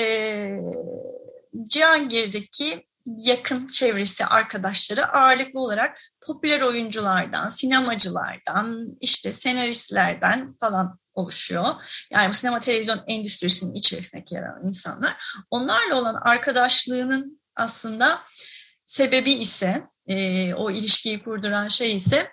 Cihangir'deki 1.68 2.86
yakın 3.06 3.66
çevresi, 3.66 4.26
arkadaşları 4.26 5.08
ağırlıklı 5.08 5.60
olarak 5.60 6.00
popüler 6.20 6.60
oyunculardan, 6.60 7.48
sinemacılardan, 7.48 8.96
işte 9.00 9.32
senaristlerden 9.32 10.56
falan 10.60 10.98
oluşuyor. 11.14 11.66
Yani 12.10 12.28
bu 12.28 12.34
sinema 12.34 12.60
televizyon 12.60 13.04
endüstrisinin 13.06 13.74
içerisindeki 13.74 14.34
yer 14.34 14.42
alan 14.42 14.68
insanlar. 14.68 15.16
Onlarla 15.50 15.94
olan 15.94 16.14
arkadaşlığının 16.14 17.40
aslında 17.56 18.20
sebebi 18.84 19.32
ise, 19.32 19.82
e, 20.10 20.54
o 20.54 20.70
ilişkiyi 20.70 21.22
kurduran 21.22 21.68
şey 21.68 21.96
ise 21.96 22.30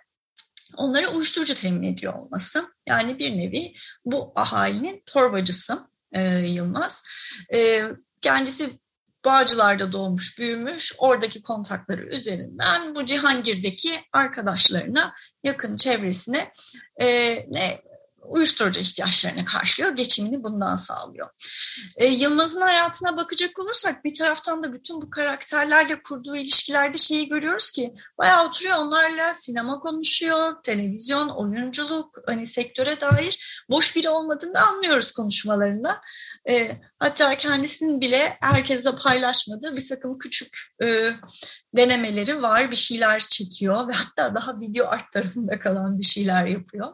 onlara 0.77 1.07
uyuşturucu 1.07 1.55
temin 1.55 1.93
ediyor 1.93 2.13
olması. 2.13 2.67
Yani 2.87 3.19
bir 3.19 3.37
nevi 3.37 3.73
bu 4.05 4.31
ahalinin 4.35 5.03
torbacısı 5.05 5.87
e, 6.11 6.23
Yılmaz. 6.37 7.03
E, 7.53 7.83
kendisi 8.21 8.79
Bağcılar'da 9.25 9.91
doğmuş, 9.91 10.39
büyümüş. 10.39 10.93
Oradaki 10.97 11.41
kontakları 11.41 12.15
üzerinden 12.15 12.95
bu 12.95 13.05
Cihangir'deki 13.05 13.91
arkadaşlarına, 14.13 15.13
yakın 15.43 15.75
çevresine 15.75 16.51
e, 17.01 17.07
ne 17.49 17.81
uyuşturucu 18.27 18.79
ihtiyaçlarını 18.79 19.45
karşılıyor, 19.45 19.95
geçimini 19.95 20.43
bundan 20.43 20.75
sağlıyor. 20.75 21.29
E, 21.97 22.05
Yılmaz'ın 22.05 22.61
hayatına 22.61 23.17
bakacak 23.17 23.59
olursak 23.59 24.05
bir 24.05 24.13
taraftan 24.13 24.63
da 24.63 24.73
bütün 24.73 25.01
bu 25.01 25.09
karakterlerle 25.09 26.01
kurduğu 26.01 26.35
ilişkilerde 26.35 26.97
şeyi 26.97 27.29
görüyoruz 27.29 27.71
ki 27.71 27.93
bayağı 28.17 28.47
oturuyor 28.47 28.77
onlarla 28.77 29.33
sinema 29.33 29.79
konuşuyor, 29.79 30.63
televizyon, 30.63 31.29
oyunculuk, 31.29 32.17
hani 32.25 32.47
sektöre 32.47 33.01
dair 33.01 33.63
boş 33.69 33.95
biri 33.95 34.09
olmadığını 34.09 34.61
anlıyoruz 34.61 35.11
konuşmalarında. 35.11 36.01
E, 36.49 36.71
hatta 36.99 37.37
kendisinin 37.37 38.01
bile 38.01 38.37
herkesle 38.41 38.95
paylaşmadığı 38.95 39.77
bir 39.77 39.87
takım 39.87 40.19
küçük 40.19 40.57
e, 40.83 41.11
denemeleri 41.75 42.41
var. 42.41 42.71
Bir 42.71 42.75
şeyler 42.75 43.19
çekiyor 43.19 43.87
ve 43.87 43.91
hatta 43.93 44.35
daha 44.35 44.59
video 44.59 44.87
art 44.87 45.11
tarafında 45.11 45.59
kalan 45.59 45.99
bir 45.99 46.05
şeyler 46.05 46.45
yapıyor. 46.45 46.93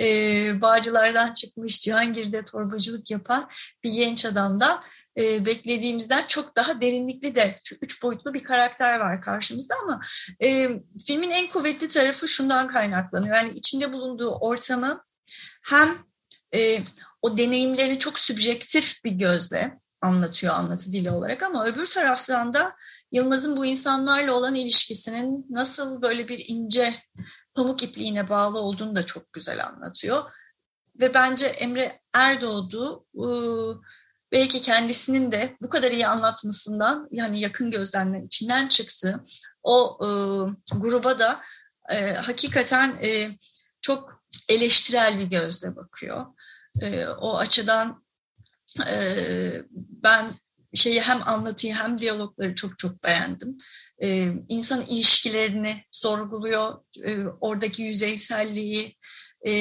E, 0.00 0.60
Bağcılardan 0.60 1.34
çıkmış 1.34 1.80
Cihangir'de 1.80 2.44
torbacılık 2.44 3.10
yapan 3.10 3.48
bir 3.84 3.92
genç 3.92 4.24
adamdan 4.24 4.82
e, 5.18 5.46
beklediğimizden 5.46 6.24
çok 6.28 6.56
daha 6.56 6.80
derinlikli 6.80 7.34
de 7.34 7.60
üç 7.82 8.02
boyutlu 8.02 8.34
bir 8.34 8.44
karakter 8.44 9.00
var 9.00 9.20
karşımızda 9.20 9.74
ama 9.82 10.00
e, 10.42 10.68
filmin 11.06 11.30
en 11.30 11.48
kuvvetli 11.48 11.88
tarafı 11.88 12.28
şundan 12.28 12.68
kaynaklanıyor. 12.68 13.36
Yani 13.36 13.52
içinde 13.52 13.92
bulunduğu 13.92 14.30
ortamı 14.30 15.04
hem 15.62 15.98
e, 16.54 16.82
o 17.22 17.38
deneyimlerini 17.38 17.98
çok 17.98 18.18
sübjektif 18.18 19.04
bir 19.04 19.12
gözle 19.12 19.78
anlatıyor 20.00 20.54
anlatı 20.54 20.92
dili 20.92 21.10
olarak 21.10 21.42
ama 21.42 21.66
öbür 21.66 21.86
taraftan 21.86 22.54
da 22.54 22.76
Yılmaz'ın 23.12 23.56
bu 23.56 23.66
insanlarla 23.66 24.32
olan 24.32 24.54
ilişkisinin 24.54 25.46
nasıl 25.50 26.02
böyle 26.02 26.28
bir 26.28 26.44
ince 26.48 26.94
pamuk 27.54 27.82
ipliğine 27.82 28.28
bağlı 28.28 28.58
olduğunu 28.58 28.96
da 28.96 29.06
çok 29.06 29.32
güzel 29.32 29.66
anlatıyor. 29.66 30.22
Ve 31.00 31.14
bence 31.14 31.46
Emre 31.46 32.00
Erdoğdu 32.12 33.06
belki 34.32 34.62
kendisinin 34.62 35.32
de 35.32 35.56
bu 35.62 35.68
kadar 35.68 35.92
iyi 35.92 36.06
anlatmasından 36.06 37.08
yani 37.10 37.40
yakın 37.40 37.70
gözlemler 37.70 38.22
içinden 38.22 38.68
çıktı. 38.68 39.22
O 39.62 39.98
gruba 40.72 41.18
da 41.18 41.40
hakikaten 42.16 43.00
çok 43.80 44.22
eleştirel 44.48 45.18
bir 45.18 45.24
gözle 45.24 45.76
bakıyor. 45.76 46.26
O 47.20 47.36
açıdan 47.36 48.04
ben 50.02 50.26
şeyi 50.74 51.00
hem 51.00 51.28
anlatıyı 51.28 51.74
hem 51.74 51.98
diyalogları 51.98 52.54
çok 52.54 52.78
çok 52.78 53.04
beğendim. 53.04 53.58
Ee, 54.02 54.32
insan 54.48 54.86
ilişkilerini 54.86 55.84
sorguluyor, 55.90 56.78
ee, 57.04 57.24
oradaki 57.40 57.82
yüzeyselliği 57.82 58.96
e, 59.46 59.52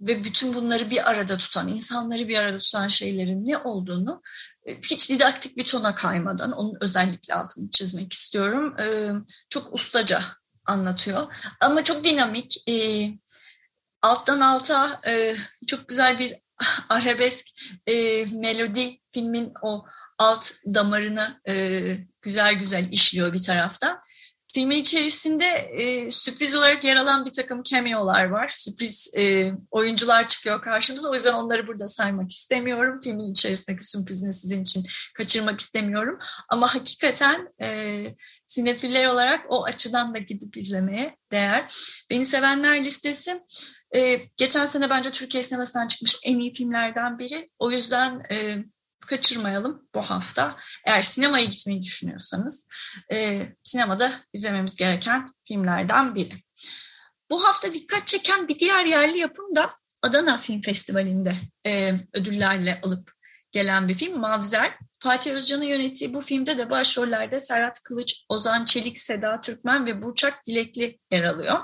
ve 0.00 0.24
bütün 0.24 0.54
bunları 0.54 0.90
bir 0.90 1.10
arada 1.10 1.38
tutan, 1.38 1.68
insanları 1.68 2.28
bir 2.28 2.38
arada 2.38 2.58
tutan 2.58 2.88
şeylerin 2.88 3.46
ne 3.46 3.58
olduğunu 3.58 4.22
e, 4.66 4.80
hiç 4.80 5.10
didaktik 5.10 5.56
bir 5.56 5.64
tona 5.66 5.94
kaymadan, 5.94 6.52
onun 6.52 6.74
özellikle 6.80 7.34
altını 7.34 7.70
çizmek 7.70 8.12
istiyorum. 8.12 8.76
Ee, 8.80 9.10
çok 9.48 9.74
ustaca 9.74 10.22
anlatıyor 10.66 11.34
ama 11.60 11.84
çok 11.84 12.04
dinamik. 12.04 12.56
Alttan 14.02 14.40
alta 14.40 15.00
e, 15.06 15.34
çok 15.66 15.88
güzel 15.88 16.18
bir 16.18 16.34
arabesk 16.88 17.46
e, 17.86 18.26
melodi 18.32 18.98
filmin 19.12 19.52
o 19.62 19.84
alt 20.18 20.50
damarını 20.74 21.40
e, 21.48 21.82
güzel 22.22 22.54
güzel 22.54 22.88
işliyor 22.92 23.32
bir 23.32 23.42
taraftan. 23.42 24.00
Filmin 24.54 24.76
içerisinde 24.76 25.44
e, 25.46 26.10
sürpriz 26.10 26.54
olarak 26.54 26.84
yer 26.84 26.96
alan 26.96 27.26
bir 27.26 27.32
takım 27.32 27.62
cameo'lar 27.62 28.24
var. 28.24 28.48
Sürpriz 28.48 29.10
e, 29.16 29.52
oyuncular 29.70 30.28
çıkıyor 30.28 30.62
karşımıza. 30.62 31.10
O 31.10 31.14
yüzden 31.14 31.32
onları 31.32 31.66
burada 31.66 31.88
saymak 31.88 32.32
istemiyorum. 32.32 33.00
Filmin 33.04 33.30
içerisindeki 33.30 33.86
sürprizini 33.86 34.32
sizin 34.32 34.62
için 34.62 34.86
kaçırmak 35.14 35.60
istemiyorum. 35.60 36.18
Ama 36.48 36.74
hakikaten 36.74 37.48
e, 37.62 38.04
sinefiller 38.46 39.06
olarak 39.06 39.46
o 39.48 39.64
açıdan 39.64 40.14
da 40.14 40.18
gidip 40.18 40.56
izlemeye 40.56 41.16
değer. 41.30 41.74
Beni 42.10 42.26
Sevenler 42.26 42.84
listesi 42.84 43.42
e, 43.94 44.20
geçen 44.36 44.66
sene 44.66 44.90
bence 44.90 45.10
Türkiye 45.10 45.42
sinemasından 45.42 45.86
çıkmış 45.86 46.16
en 46.24 46.40
iyi 46.40 46.52
filmlerden 46.52 47.18
biri. 47.18 47.50
O 47.58 47.70
yüzden... 47.70 48.22
E, 48.30 48.64
kaçırmayalım 49.06 49.88
bu 49.94 50.02
hafta. 50.02 50.56
Eğer 50.86 51.02
sinemaya 51.02 51.44
gitmeyi 51.44 51.82
düşünüyorsanız 51.82 52.68
e, 53.12 53.48
sinemada 53.62 54.12
izlememiz 54.32 54.76
gereken 54.76 55.32
filmlerden 55.44 56.14
biri. 56.14 56.42
Bu 57.30 57.44
hafta 57.44 57.74
dikkat 57.74 58.06
çeken 58.06 58.48
bir 58.48 58.58
diğer 58.58 58.84
yerli 58.84 59.18
yapım 59.18 59.56
da 59.56 59.70
Adana 60.02 60.38
Film 60.38 60.62
Festivali'nde 60.62 61.36
e, 61.66 61.92
ödüllerle 62.12 62.80
alıp 62.82 63.12
gelen 63.52 63.88
bir 63.88 63.94
film 63.94 64.20
Mavzer. 64.20 64.78
Fatih 65.00 65.32
Özcan'ın 65.32 65.62
yönettiği 65.62 66.14
bu 66.14 66.20
filmde 66.20 66.58
de 66.58 66.70
başrollerde 66.70 67.40
Serhat 67.40 67.82
Kılıç, 67.82 68.24
Ozan 68.28 68.64
Çelik, 68.64 68.98
Seda 68.98 69.40
Türkmen 69.40 69.86
ve 69.86 70.02
Burçak 70.02 70.46
Dilekli 70.46 70.98
yer 71.10 71.24
alıyor. 71.24 71.58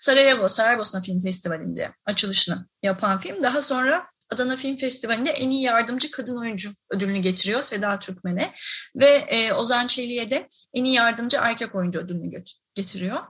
Sarajevo, 0.00 0.48
Saraybosna 0.48 1.00
Film 1.00 1.20
Festivali'nde 1.20 1.92
açılışını 2.06 2.66
yapan 2.82 3.20
film 3.20 3.42
daha 3.42 3.62
sonra 3.62 4.11
Adana 4.32 4.56
Film 4.56 4.76
Festivali'nde 4.76 5.30
en 5.30 5.50
iyi 5.50 5.62
yardımcı 5.62 6.10
kadın 6.10 6.36
oyuncu 6.36 6.70
ödülünü 6.90 7.18
getiriyor 7.18 7.62
Seda 7.62 7.98
Türkmen'e 7.98 8.52
ve 8.96 9.06
e, 9.06 9.52
Ozan 9.52 9.86
Çelik'e 9.86 10.30
de 10.30 10.48
en 10.74 10.84
iyi 10.84 10.94
yardımcı 10.94 11.38
erkek 11.40 11.74
oyuncu 11.74 11.98
ödülünü 11.98 12.44
getiriyor. 12.74 13.20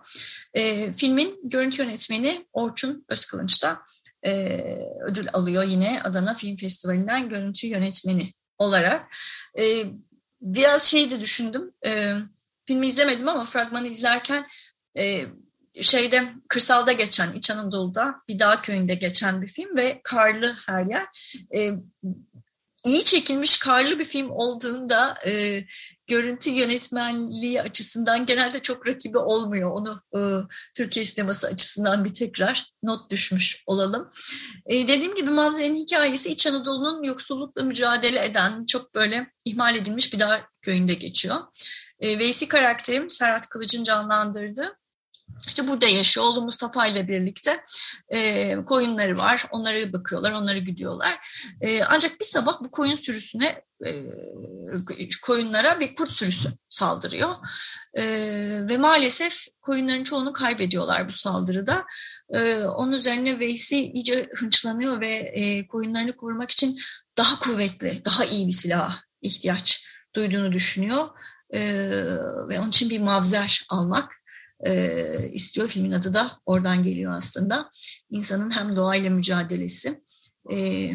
E, 0.55 0.93
filmin 0.93 1.41
görüntü 1.45 1.83
yönetmeni 1.83 2.47
Orçun 2.53 3.05
Özkılınç 3.09 3.63
da 3.63 3.83
e, 4.27 4.61
ödül 5.07 5.27
alıyor 5.33 5.65
yine 5.65 6.03
Adana 6.05 6.35
Film 6.35 6.57
Festivali'nden 6.57 7.29
görüntü 7.29 7.67
yönetmeni 7.67 8.33
olarak. 8.59 9.15
E, 9.59 9.85
biraz 10.41 10.83
şey 10.83 11.11
de 11.11 11.21
düşündüm, 11.21 11.73
e, 11.87 12.15
filmi 12.67 12.87
izlemedim 12.87 13.29
ama 13.29 13.45
fragmanı 13.45 13.89
izlerken 13.89 14.47
e, 14.99 15.27
şeyde 15.81 16.33
kırsalda 16.49 16.93
geçen 16.93 17.33
İç 17.33 17.51
Anadolu'da 17.51 18.15
bir 18.29 18.39
dağ 18.39 18.63
köyünde 18.63 18.95
geçen 18.95 19.43
bir 19.43 19.49
film 19.49 19.77
ve 19.77 20.01
karlı 20.05 20.57
her 20.67 20.85
yer. 20.87 21.07
E, 21.57 21.73
iyi 22.85 23.05
çekilmiş 23.05 23.59
karlı 23.59 23.99
bir 23.99 24.05
film 24.05 24.31
olduğunda 24.31 25.19
e, 25.27 25.65
görüntü 26.07 26.51
yönetmenliği 26.51 27.63
açısından 27.63 28.27
genelde 28.27 28.61
çok 28.61 28.89
rakibi 28.89 29.19
olmuyor. 29.19 29.71
Onu 29.71 30.03
e, 30.17 30.21
Türkiye 30.75 31.05
sineması 31.05 31.47
açısından 31.47 32.05
bir 32.05 32.15
tekrar 32.15 32.73
not 32.83 33.11
düşmüş 33.11 33.63
olalım. 33.67 34.09
E, 34.67 34.89
dediğim 34.89 35.15
gibi 35.15 35.31
Mavzer'in 35.31 35.77
hikayesi 35.77 36.29
İç 36.29 36.47
Anadolu'nun 36.47 37.03
yoksullukla 37.03 37.63
mücadele 37.63 38.25
eden 38.25 38.67
çok 38.67 38.95
böyle 38.95 39.33
ihmal 39.45 39.77
edilmiş 39.77 40.13
bir 40.13 40.21
dağ 40.21 40.43
köyünde 40.63 40.95
geçiyor. 40.95 41.37
E, 42.01 42.19
Veysi 42.19 42.49
karakterim 42.49 43.11
Serhat 43.11 43.49
Kılıç'ın 43.49 43.85
canlandırdığı 43.85 44.82
işte 45.49 45.69
burada 45.69 45.87
yaşıyor. 45.87 46.27
Oğlu 46.27 46.43
Mustafa 46.43 46.87
ile 46.87 47.09
birlikte 47.09 47.63
e, 48.09 48.55
koyunları 48.67 49.19
var. 49.19 49.47
Onlara 49.51 49.93
bakıyorlar, 49.93 50.33
onları 50.33 50.59
güdüyorlar. 50.59 51.19
E, 51.61 51.85
ancak 51.85 52.21
bir 52.21 52.25
sabah 52.25 52.61
bu 52.61 52.71
koyun 52.71 52.97
sürüsüne, 52.97 53.63
e, 53.87 53.93
koyunlara 55.23 55.81
bir 55.81 55.95
kurt 55.95 56.13
sürüsü 56.13 56.49
saldırıyor. 56.69 57.35
E, 57.95 58.05
ve 58.69 58.77
maalesef 58.79 59.47
koyunların 59.61 60.05
çoğunu 60.05 60.33
kaybediyorlar 60.33 61.09
bu 61.09 61.13
saldırıda. 61.13 61.85
E, 62.35 62.55
onun 62.65 62.93
üzerine 62.93 63.39
Veysi 63.39 63.93
iyice 63.93 64.29
hınçlanıyor 64.37 65.01
ve 65.01 65.13
e, 65.15 65.67
koyunlarını 65.67 66.17
korumak 66.17 66.51
için 66.51 66.79
daha 67.19 67.39
kuvvetli, 67.39 68.03
daha 68.05 68.25
iyi 68.25 68.47
bir 68.47 68.53
silah 68.53 69.01
ihtiyaç 69.23 69.87
duyduğunu 70.15 70.53
düşünüyor. 70.53 71.09
E, 71.55 71.61
ve 72.49 72.61
onun 72.61 72.69
için 72.69 72.91
bir 72.91 73.01
mavzer 73.01 73.67
almak 73.69 74.22
e, 74.67 75.31
istiyor. 75.33 75.69
Filmin 75.69 75.91
adı 75.91 76.15
da 76.15 76.31
oradan 76.47 76.83
geliyor 76.83 77.13
aslında. 77.13 77.71
İnsanın 78.11 78.51
hem 78.51 78.77
doğayla 78.77 79.11
mücadelesi 79.11 80.03
e, 80.53 80.91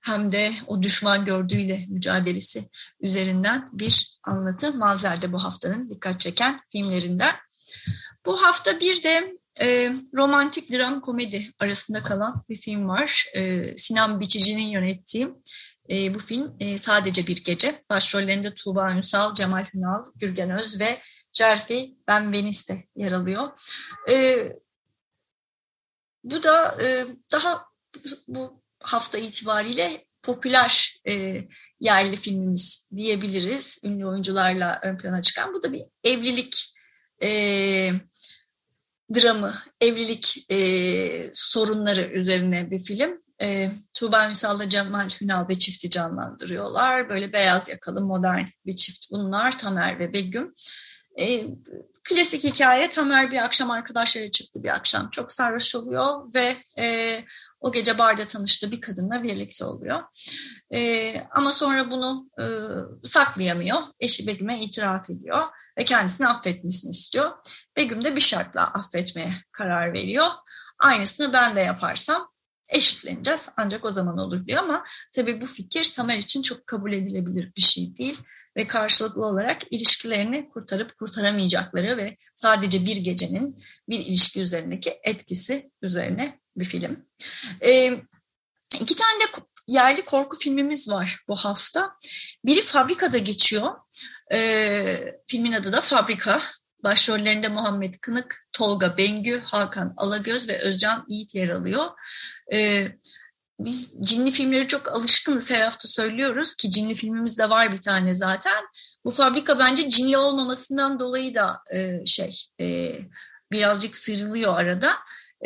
hem 0.00 0.32
de 0.32 0.52
o 0.66 0.82
düşman 0.82 1.24
gördüğüyle 1.24 1.86
mücadelesi 1.88 2.68
üzerinden 3.00 3.68
bir 3.72 4.18
anlatı. 4.24 4.74
Mavzer'de 4.74 5.32
bu 5.32 5.44
haftanın 5.44 5.90
dikkat 5.90 6.20
çeken 6.20 6.60
filmlerinden. 6.68 7.34
Bu 8.26 8.42
hafta 8.42 8.80
bir 8.80 9.02
de 9.02 9.38
e, 9.60 9.92
romantik 10.14 10.72
dram 10.72 11.00
komedi 11.00 11.52
arasında 11.58 12.02
kalan 12.02 12.44
bir 12.48 12.56
film 12.56 12.88
var. 12.88 13.26
E, 13.34 13.76
Sinan 13.76 14.20
Biçici'nin 14.20 14.66
yönettiği 14.66 15.28
e, 15.90 16.14
bu 16.14 16.18
film 16.18 16.56
e, 16.60 16.78
sadece 16.78 17.26
bir 17.26 17.44
gece. 17.44 17.84
Başrollerinde 17.90 18.54
Tuğba 18.54 18.92
Ünsal, 18.92 19.34
Cemal 19.34 19.64
Hünal, 19.74 20.04
Gürgen 20.16 20.50
Öz 20.50 20.80
ve 20.80 20.98
Cerfi 21.32 21.96
Ben 22.08 22.32
Venice'de 22.32 22.84
yer 22.96 23.12
alıyor. 23.12 23.48
E, 24.10 24.48
bu 26.24 26.42
da 26.42 26.78
e, 26.82 27.06
daha 27.32 27.64
bu 28.28 28.62
hafta 28.80 29.18
itibariyle 29.18 30.04
popüler 30.22 31.00
e, 31.08 31.44
yerli 31.80 32.16
filmimiz 32.16 32.88
diyebiliriz. 32.96 33.80
Ünlü 33.84 34.06
oyuncularla 34.06 34.80
ön 34.82 34.98
plana 34.98 35.22
çıkan. 35.22 35.54
Bu 35.54 35.62
da 35.62 35.72
bir 35.72 35.82
evlilik 36.04 36.74
e, 37.22 37.28
dramı, 39.14 39.54
evlilik 39.80 40.46
e, 40.50 41.30
sorunları 41.32 42.00
üzerine 42.00 42.70
bir 42.70 42.78
film. 42.78 43.22
E, 43.42 43.70
Tuğba 43.94 44.28
Ünsal'la 44.28 44.68
Cemal 44.68 45.10
Hünal 45.20 45.48
ve 45.48 45.58
çifti 45.58 45.90
canlandırıyorlar. 45.90 47.08
Böyle 47.08 47.32
beyaz 47.32 47.68
yakalı 47.68 48.00
modern 48.00 48.44
bir 48.66 48.76
çift 48.76 49.10
bunlar. 49.10 49.58
Tamer 49.58 49.98
ve 49.98 50.12
Begüm. 50.12 50.52
E, 51.20 51.44
klasik 52.04 52.44
hikaye 52.44 52.90
Tamer 52.90 53.30
bir 53.30 53.44
akşam 53.44 53.70
arkadaşları 53.70 54.30
çıktı 54.30 54.62
bir 54.62 54.68
akşam. 54.68 55.10
Çok 55.10 55.32
sarhoş 55.32 55.74
oluyor 55.74 56.34
ve 56.34 56.56
e, 56.78 57.24
o 57.60 57.72
gece 57.72 57.98
barda 57.98 58.26
tanıştığı 58.26 58.70
bir 58.70 58.80
kadınla 58.80 59.22
birlikte 59.22 59.64
oluyor. 59.64 60.00
E, 60.74 61.14
ama 61.30 61.52
sonra 61.52 61.90
bunu 61.90 62.30
e, 62.40 62.44
saklayamıyor. 63.04 63.78
Eşi 64.00 64.26
Begüm'e 64.26 64.64
itiraf 64.64 65.10
ediyor 65.10 65.42
ve 65.78 65.84
kendisini 65.84 66.28
affetmesini 66.28 66.90
istiyor. 66.90 67.30
Begüm 67.76 68.04
de 68.04 68.16
bir 68.16 68.20
şartla 68.20 68.66
affetmeye 68.66 69.34
karar 69.52 69.92
veriyor. 69.92 70.26
Aynısını 70.78 71.32
ben 71.32 71.56
de 71.56 71.60
yaparsam 71.60 72.28
eşitleneceğiz 72.68 73.50
ancak 73.56 73.84
o 73.84 73.92
zaman 73.92 74.18
olur 74.18 74.46
diyor 74.46 74.62
ama 74.62 74.84
tabii 75.12 75.40
bu 75.40 75.46
fikir 75.46 75.92
Tamer 75.96 76.16
için 76.16 76.42
çok 76.42 76.66
kabul 76.66 76.92
edilebilir 76.92 77.52
bir 77.56 77.62
şey 77.62 77.96
değil 77.96 78.20
ve 78.58 78.66
karşılıklı 78.66 79.26
olarak 79.26 79.62
ilişkilerini 79.70 80.48
kurtarıp 80.48 80.98
kurtaramayacakları 80.98 81.96
ve 81.96 82.16
sadece 82.34 82.86
bir 82.86 82.96
gecenin 82.96 83.56
bir 83.88 83.98
ilişki 83.98 84.40
üzerindeki 84.40 85.00
etkisi 85.02 85.70
üzerine 85.82 86.40
bir 86.56 86.64
film. 86.64 87.06
Ee, 87.66 88.00
iki 88.80 88.96
tane 88.96 89.20
de 89.20 89.26
yerli 89.66 90.04
korku 90.04 90.38
filmimiz 90.38 90.90
var 90.90 91.20
bu 91.28 91.36
hafta. 91.36 91.96
Biri 92.44 92.62
Fabrika'da 92.62 93.18
geçiyor. 93.18 93.72
Ee, 94.32 95.14
filmin 95.26 95.52
adı 95.52 95.72
da 95.72 95.80
Fabrika. 95.80 96.42
Başrollerinde 96.84 97.48
Muhammed 97.48 97.94
Kınık, 97.94 98.46
Tolga 98.52 98.96
Bengü, 98.96 99.40
Hakan 99.40 99.94
Alagöz 99.96 100.48
ve 100.48 100.58
Özcan 100.58 101.04
Yiğit 101.08 101.34
yer 101.34 101.48
alıyor. 101.48 101.86
Ee, 102.52 102.88
biz 103.60 103.94
cinli 104.00 104.30
filmleri 104.30 104.68
çok 104.68 104.92
alışkınız 104.92 105.50
her 105.50 105.60
hafta 105.60 105.88
söylüyoruz 105.88 106.54
ki 106.56 106.70
cinli 106.70 106.94
filmimiz 106.94 107.38
de 107.38 107.50
var 107.50 107.72
bir 107.72 107.80
tane 107.80 108.14
zaten. 108.14 108.64
Bu 109.04 109.10
fabrika 109.10 109.58
bence 109.58 109.90
cinli 109.90 110.18
olmamasından 110.18 111.00
dolayı 111.00 111.34
da 111.34 111.62
e, 111.72 112.06
şey 112.06 112.36
e, 112.60 112.98
birazcık 113.52 113.96
sıyrılıyor 113.96 114.58
arada. 114.58 114.92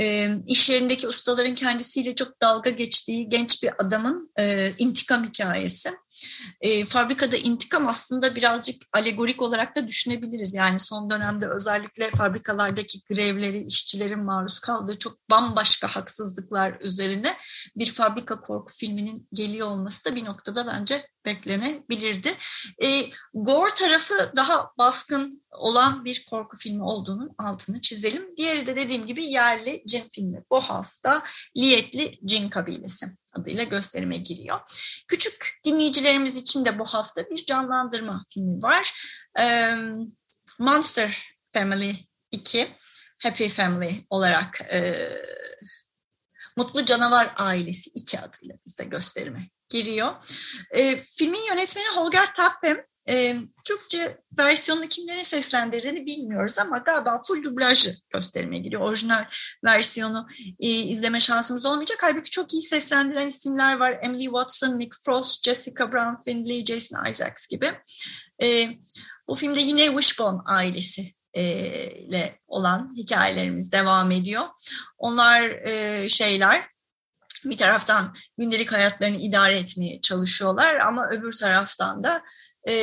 E, 0.01 0.31
iş 0.47 0.71
yerindeki 0.71 1.09
ustaların 1.09 1.55
kendisiyle 1.55 2.15
çok 2.15 2.41
dalga 2.41 2.71
geçtiği 2.71 3.29
genç 3.29 3.63
bir 3.63 3.85
adamın 3.85 4.33
e, 4.39 4.73
intikam 4.79 5.25
hikayesi. 5.25 5.93
E, 6.61 6.85
fabrikada 6.85 7.37
intikam 7.37 7.89
aslında 7.89 8.35
birazcık 8.35 8.83
alegorik 8.93 9.43
olarak 9.43 9.77
da 9.77 9.89
düşünebiliriz. 9.89 10.55
Yani 10.55 10.79
son 10.79 11.11
dönemde 11.11 11.49
özellikle 11.49 12.11
fabrikalardaki 12.11 13.05
grevleri, 13.05 13.67
işçilerin 13.67 14.25
maruz 14.25 14.59
kaldığı 14.59 14.99
çok 14.99 15.31
bambaşka 15.31 15.89
haksızlıklar 15.89 16.81
üzerine 16.81 17.37
bir 17.77 17.93
fabrika 17.93 18.41
korku 18.41 18.73
filminin 18.73 19.29
geliyor 19.33 19.69
olması 19.69 20.05
da 20.05 20.17
bir 20.17 20.25
noktada 20.25 20.67
bence 20.67 21.07
beklenebilirdi. 21.27 22.35
E, 22.83 23.03
Gore 23.35 23.75
tarafı 23.75 24.33
daha 24.37 24.71
baskın 24.79 25.43
olan 25.51 26.05
bir 26.05 26.27
korku 26.31 26.57
filmi 26.57 26.83
olduğunun 26.83 27.31
altını 27.39 27.81
çizelim. 27.81 28.37
Diğeri 28.37 28.67
de 28.67 28.77
dediğim 28.77 29.07
gibi 29.07 29.25
yerli 29.25 29.82
cin 29.87 30.09
filmi. 30.09 30.45
Bu 30.51 30.61
hafta 30.61 31.23
Liyetli 31.57 32.19
Cin 32.25 32.49
Kabilesi 32.49 33.07
adıyla 33.33 33.65
gösterime 33.65 34.17
giriyor. 34.17 34.61
Küçük 35.09 35.61
dinleyicilerimiz 35.65 36.37
için 36.37 36.65
de 36.65 36.79
bu 36.79 36.85
hafta 36.85 37.31
bir 37.31 37.45
canlandırma 37.45 38.25
filmi 38.35 38.63
var. 38.63 38.95
Monster 40.59 41.37
Family 41.53 41.97
2, 42.31 42.69
Happy 43.19 43.49
Family 43.49 44.07
olarak 44.11 44.61
Mutlu 46.57 46.85
Canavar 46.85 47.35
Ailesi 47.37 47.91
2 47.91 48.21
adıyla 48.21 48.55
bizde 48.67 48.85
gösterime 48.85 49.49
giriyor. 49.69 50.15
Filmin 51.05 51.45
yönetmeni 51.45 51.87
Holger 51.97 52.35
Tappem. 52.35 52.85
E, 53.09 53.37
Türkçe 53.65 54.19
versiyonunu 54.39 54.89
kimlerin 54.89 55.23
seslendirdiğini 55.23 56.07
bilmiyoruz 56.07 56.59
ama 56.59 56.79
galiba 56.79 57.23
full 57.27 57.45
dublajlı 57.45 57.93
gösterime 58.11 58.59
giriyor. 58.59 58.83
Orijinal 58.83 59.25
versiyonu 59.65 60.29
e, 60.61 60.69
izleme 60.69 61.21
şansımız 61.21 61.67
olmayacak. 61.67 61.99
Halbuki 62.01 62.31
çok 62.31 62.53
iyi 62.53 62.63
seslendiren 62.63 63.27
isimler 63.27 63.77
var. 63.77 63.99
Emily 64.03 64.25
Watson, 64.25 64.79
Nick 64.79 64.97
Frost, 65.05 65.45
Jessica 65.45 65.93
Brown, 65.93 66.23
Findlay, 66.25 66.65
Jason 66.65 67.11
Isaacs 67.11 67.47
gibi. 67.47 67.73
E, 68.43 68.69
bu 69.29 69.35
filmde 69.35 69.61
yine 69.61 69.87
Wishbone 69.87 70.41
ailesi 70.47 71.15
ile 71.35 72.39
olan 72.47 72.95
hikayelerimiz 72.97 73.73
devam 73.73 74.11
ediyor. 74.11 74.45
Onlar 74.99 75.43
e, 75.43 76.09
şeyler 76.09 76.69
bir 77.45 77.57
taraftan 77.57 78.15
gündelik 78.39 78.73
hayatlarını 78.73 79.17
idare 79.17 79.59
etmeye 79.59 80.01
çalışıyorlar 80.01 80.77
ama 80.77 81.09
öbür 81.09 81.33
taraftan 81.33 82.03
da 82.03 82.23
e, 82.69 82.75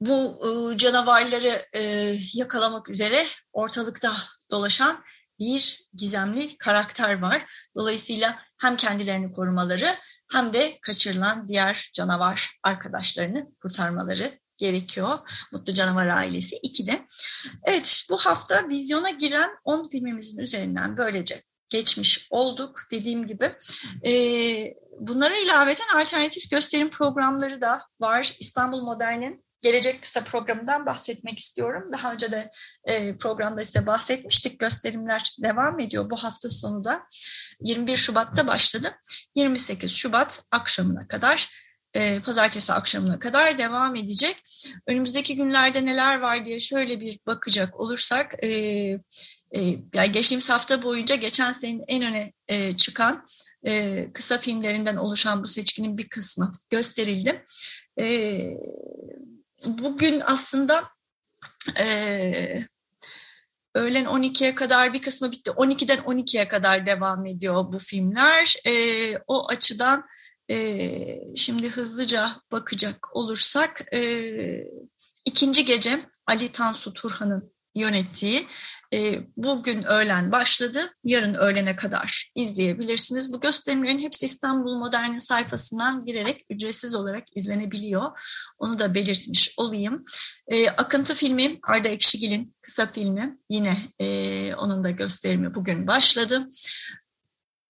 bu 0.00 0.40
e, 0.74 0.78
canavarları 0.78 1.66
e, 1.72 1.82
yakalamak 2.34 2.88
üzere 2.88 3.26
ortalıkta 3.52 4.12
dolaşan 4.50 5.04
bir 5.38 5.88
gizemli 5.94 6.58
karakter 6.58 7.22
var. 7.22 7.46
Dolayısıyla 7.76 8.38
hem 8.58 8.76
kendilerini 8.76 9.32
korumaları 9.32 9.96
hem 10.32 10.52
de 10.52 10.78
kaçırılan 10.82 11.48
diğer 11.48 11.90
canavar 11.94 12.58
arkadaşlarını 12.62 13.46
kurtarmaları 13.62 14.38
gerekiyor. 14.56 15.18
Mutlu 15.52 15.74
Canavar 15.74 16.06
Ailesi 16.06 16.56
2'de. 16.56 17.06
Evet 17.64 18.06
bu 18.10 18.16
hafta 18.18 18.68
vizyona 18.68 19.10
giren 19.10 19.50
10 19.64 19.88
filmimizin 19.88 20.42
üzerinden 20.42 20.96
böylece 20.96 21.42
geçmiş 21.70 22.28
olduk 22.30 22.80
dediğim 22.90 23.26
gibi. 23.26 23.54
E, 24.06 24.12
bunlara 25.00 25.36
ilaveten 25.36 26.00
alternatif 26.00 26.50
gösterim 26.50 26.90
programları 26.90 27.60
da 27.60 27.82
var. 28.00 28.36
İstanbul 28.40 28.82
Modern'in 28.82 29.48
Gelecek 29.60 30.02
Kısa 30.02 30.24
programından 30.24 30.86
bahsetmek 30.86 31.38
istiyorum. 31.38 31.90
Daha 31.92 32.12
önce 32.12 32.32
de 32.32 32.50
e, 32.84 33.16
programda 33.16 33.64
size 33.64 33.86
bahsetmiştik. 33.86 34.60
Gösterimler 34.60 35.36
devam 35.42 35.80
ediyor 35.80 36.10
bu 36.10 36.16
hafta 36.16 36.50
sonu 36.50 36.84
da. 36.84 37.06
21 37.60 37.96
Şubat'ta 37.96 38.46
başladı. 38.46 38.94
28 39.34 39.92
Şubat 39.92 40.42
akşamına 40.50 41.08
kadar 41.08 41.50
e, 41.94 42.20
pazartesi 42.20 42.72
akşamına 42.72 43.18
kadar 43.18 43.58
devam 43.58 43.96
edecek. 43.96 44.42
Önümüzdeki 44.86 45.36
günlerde 45.36 45.84
neler 45.86 46.18
var 46.18 46.44
diye 46.44 46.60
şöyle 46.60 47.00
bir 47.00 47.18
bakacak 47.26 47.80
olursak 47.80 48.44
e, 48.44 48.50
e, 49.52 49.60
yani 49.94 50.12
geçtiğimiz 50.12 50.50
hafta 50.50 50.82
boyunca 50.82 51.14
geçen 51.14 51.52
senenin 51.52 51.84
en 51.88 52.02
öne 52.02 52.32
e, 52.48 52.76
çıkan 52.76 53.24
e, 53.66 54.04
kısa 54.12 54.38
filmlerinden 54.38 54.96
oluşan 54.96 55.44
bu 55.44 55.48
seçkinin 55.48 55.98
bir 55.98 56.08
kısmı 56.08 56.52
gösterildi. 56.70 57.44
E, 58.00 58.40
bugün 59.66 60.22
aslında 60.24 60.84
e, 61.80 62.60
öğlen 63.74 64.04
12'ye 64.04 64.54
kadar 64.54 64.92
bir 64.92 65.02
kısmı 65.02 65.32
bitti. 65.32 65.50
12'den 65.50 65.98
12'ye 65.98 66.48
kadar 66.48 66.86
devam 66.86 67.26
ediyor 67.26 67.72
bu 67.72 67.78
filmler. 67.78 68.54
E, 68.66 68.72
o 69.26 69.48
açıdan 69.48 70.04
e, 70.50 71.36
şimdi 71.36 71.68
hızlıca 71.68 72.30
bakacak 72.52 73.16
olursak 73.16 73.94
e, 73.94 74.00
ikinci 75.24 75.64
gece 75.64 76.04
Ali 76.26 76.52
Tansu 76.52 76.92
Turhan'ın 76.92 77.52
yönettiği 77.78 78.46
e, 78.94 79.14
bugün 79.36 79.82
öğlen 79.82 80.32
başladı. 80.32 80.94
Yarın 81.04 81.34
öğlene 81.34 81.76
kadar 81.76 82.30
izleyebilirsiniz. 82.34 83.32
Bu 83.32 83.40
gösterimlerin 83.40 83.98
hepsi 83.98 84.26
İstanbul 84.26 84.78
Modern'in 84.78 85.18
sayfasından 85.18 86.04
girerek 86.06 86.46
ücretsiz 86.50 86.94
olarak 86.94 87.36
izlenebiliyor. 87.36 88.20
Onu 88.58 88.78
da 88.78 88.94
belirtmiş 88.94 89.54
olayım. 89.56 90.04
E, 90.48 90.68
Akıntı 90.70 91.14
filmi 91.14 91.58
Arda 91.62 91.88
Ekşigil'in 91.88 92.54
kısa 92.60 92.92
filmi 92.92 93.38
yine 93.50 93.78
e, 93.98 94.54
onun 94.54 94.84
da 94.84 94.90
gösterimi 94.90 95.54
bugün 95.54 95.86
başladı. 95.86 96.48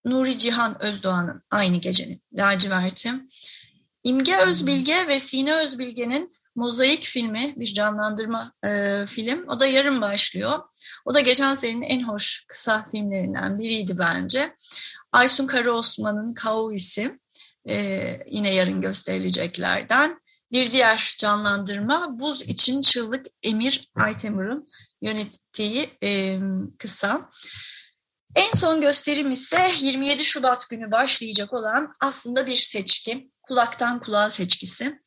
Nuri 0.05 0.39
Cihan 0.39 0.83
Özdoğan'ın 0.83 1.43
aynı 1.51 1.77
gecenin 1.77 2.23
laciverti. 2.33 3.13
İmge 4.05 4.37
Özbilge 4.37 5.09
ve 5.09 5.19
Sine 5.19 5.55
Özbilge'nin 5.55 6.31
Mozaik 6.59 7.05
filmi, 7.05 7.55
bir 7.57 7.75
canlandırma 7.75 8.53
e, 8.65 9.05
film. 9.09 9.49
O 9.49 9.61
da 9.61 9.67
yarın 9.67 10.01
başlıyor. 10.01 10.59
O 11.05 11.15
da 11.15 11.21
geçen 11.21 11.55
senenin 11.55 11.83
en 11.83 12.03
hoş 12.03 12.45
kısa 12.49 12.85
filmlerinden 12.85 13.59
biriydi 13.59 13.99
bence. 13.99 14.55
Aysun 15.13 15.47
Karaosman'ın 15.47 16.35
Kauisi 16.35 17.19
e, 17.69 17.77
yine 18.31 18.55
yarın 18.55 18.81
gösterileceklerden. 18.81 20.21
Bir 20.53 20.71
diğer 20.71 21.15
canlandırma 21.19 22.19
Buz 22.19 22.43
için 22.43 22.83
Çığlık 22.83 23.27
Emir 23.43 23.91
Aytemur'un 23.95 24.65
yönettiği 25.03 25.91
e, 26.03 26.39
kısa. 26.79 27.31
En 28.35 28.53
son 28.53 28.81
gösterim 28.81 29.31
ise 29.31 29.71
27 29.81 30.25
Şubat 30.25 30.71
günü 30.71 30.91
başlayacak 30.91 31.53
olan 31.53 31.93
aslında 32.01 32.47
bir 32.47 32.57
seçki, 32.57 33.31
kulaktan 33.43 34.01
kulağa 34.01 34.31
seçkisi. 34.31 34.99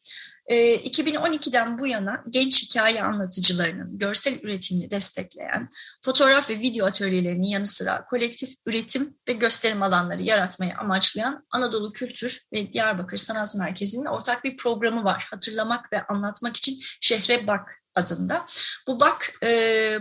2012'den 0.49 1.75
ee, 1.75 1.79
bu 1.79 1.87
yana 1.87 2.23
genç 2.29 2.63
hikaye 2.63 3.03
anlatıcılarının 3.03 3.97
görsel 3.97 4.39
üretimini 4.43 4.91
destekleyen 4.91 5.69
fotoğraf 6.01 6.49
ve 6.49 6.59
video 6.59 6.85
atölyelerinin 6.85 7.47
yanı 7.47 7.67
sıra 7.67 8.05
kolektif 8.05 8.53
üretim 8.65 9.17
ve 9.27 9.33
gösterim 9.33 9.83
alanları 9.83 10.21
yaratmayı 10.21 10.77
amaçlayan 10.77 11.45
Anadolu 11.51 11.93
Kültür 11.93 12.41
ve 12.53 12.73
Diyarbakır 12.73 13.17
Sanat 13.17 13.55
Merkezi'nin 13.55 14.05
ortak 14.05 14.43
bir 14.43 14.57
programı 14.57 15.03
var. 15.03 15.27
Hatırlamak 15.31 15.93
ve 15.93 16.03
anlatmak 16.03 16.57
için 16.57 16.79
şehre 17.01 17.47
bak 17.47 17.81
adında. 17.95 18.45
Bu 18.87 18.99
BAK 18.99 19.33
e, 19.43 19.49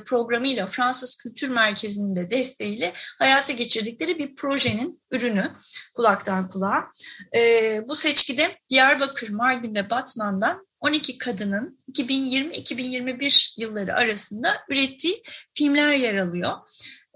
programıyla 0.06 0.66
Fransız 0.66 1.16
Kültür 1.16 1.48
Merkezi'nin 1.48 2.16
de 2.16 2.30
desteğiyle 2.30 2.92
hayata 3.18 3.52
geçirdikleri 3.52 4.18
bir 4.18 4.34
projenin 4.34 5.02
ürünü 5.10 5.50
kulaktan 5.94 6.50
kulağa. 6.50 6.90
E, 7.36 7.80
bu 7.88 7.96
seçkide 7.96 8.58
Diyarbakır, 8.68 9.28
Mardin 9.28 9.74
ve 9.74 9.90
Batman'dan 9.90 10.66
12 10.80 11.18
kadının 11.18 11.78
2020-2021 11.92 13.54
yılları 13.60 13.94
arasında 13.94 14.56
ürettiği 14.68 15.22
filmler 15.54 15.92
yer 15.92 16.16
alıyor. 16.16 16.52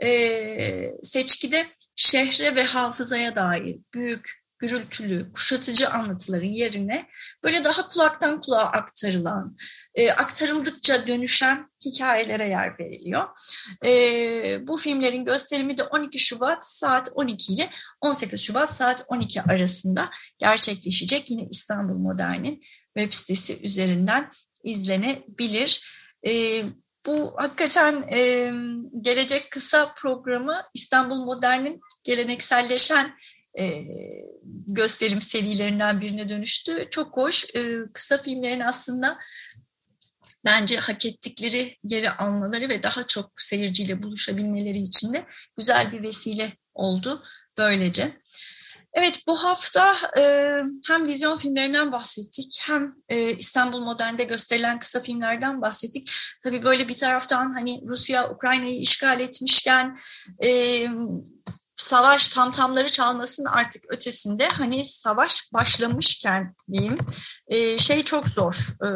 E, 0.03 1.03
seçkide 1.03 1.67
şehre 1.97 2.57
ve 2.57 2.65
hafızaya 2.65 3.37
dair 3.37 3.77
büyük 3.95 4.44
gürültülü, 4.65 5.33
kuşatıcı 5.33 5.89
anlatıların 5.89 6.47
yerine 6.47 7.09
böyle 7.45 7.65
daha 7.65 7.89
kulaktan 7.89 8.41
kulağa 8.41 8.65
aktarılan, 8.65 9.57
e, 9.95 10.11
aktarıldıkça 10.11 11.07
dönüşen 11.07 11.71
hikayelere 11.85 12.49
yer 12.49 12.79
veriliyor. 12.79 13.25
E, 13.87 14.69
bu 14.69 14.77
filmlerin 14.77 15.25
gösterimi 15.25 15.79
de 15.79 15.83
12 15.83 16.19
Şubat 16.19 16.67
saat 16.67 17.11
12 17.15 17.55
ile 17.55 17.71
18 18.01 18.41
Şubat 18.41 18.75
saat 18.75 19.05
12 19.09 19.43
arasında 19.43 20.11
gerçekleşecek. 20.39 21.31
Yine 21.31 21.47
İstanbul 21.51 21.99
Modern'in 21.99 22.63
web 22.99 23.13
sitesi 23.13 23.63
üzerinden 23.63 24.31
izlenebilir. 24.65 25.87
E, 26.27 26.63
bu 27.07 27.35
hakikaten 27.37 28.09
e, 28.13 28.53
gelecek 29.01 29.51
kısa 29.51 29.95
programı 29.95 30.63
İstanbul 30.75 31.25
Modern'in 31.25 31.81
gelenekselleşen 32.05 33.15
e, 33.59 33.85
gösterim 34.67 35.21
serilerinden 35.21 36.01
birine 36.01 36.29
dönüştü. 36.29 36.89
Çok 36.91 37.17
hoş. 37.17 37.55
E, 37.55 37.79
kısa 37.93 38.19
filmlerin 38.19 38.61
aslında 38.61 39.19
bence 40.45 40.77
hak 40.77 41.07
ettikleri 41.07 41.79
yeri 41.85 42.11
almaları 42.11 42.69
ve 42.69 42.83
daha 42.83 43.07
çok 43.07 43.33
seyirciyle 43.37 44.03
buluşabilmeleri 44.03 44.79
için 44.79 45.13
de 45.13 45.27
güzel 45.59 45.93
bir 45.93 46.03
vesile 46.03 46.53
oldu 46.75 47.23
böylece. 47.59 48.13
Evet 48.95 49.27
bu 49.27 49.45
hafta 49.45 49.97
e, 50.19 50.53
hem 50.89 51.07
vizyon 51.07 51.37
filmlerinden 51.37 51.93
bahsettik 51.93 52.59
hem 52.63 52.95
e, 53.09 53.33
İstanbul 53.33 53.81
Modern'de 53.81 54.25
gösterilen 54.25 54.79
kısa 54.79 55.01
filmlerden 55.01 55.63
bahsettik. 55.63 56.11
Tabii 56.43 56.65
böyle 56.65 56.89
bir 56.89 56.95
taraftan 56.95 57.55
hani 57.55 57.83
Rusya 57.89 58.31
Ukrayna'yı 58.31 58.81
işgal 58.81 59.21
etmişken 59.21 59.99
e, 60.45 60.49
savaş 61.77 62.29
tamtamları 62.29 62.89
çalmasının 62.89 63.47
artık 63.47 63.85
ötesinde 63.89 64.49
hani 64.49 64.85
savaş 64.85 65.53
başlamışken 65.53 66.55
diyeyim 66.73 66.99
e, 67.47 67.79
şey 67.79 68.03
çok 68.03 68.29
zor. 68.29 68.69
E, 68.85 68.89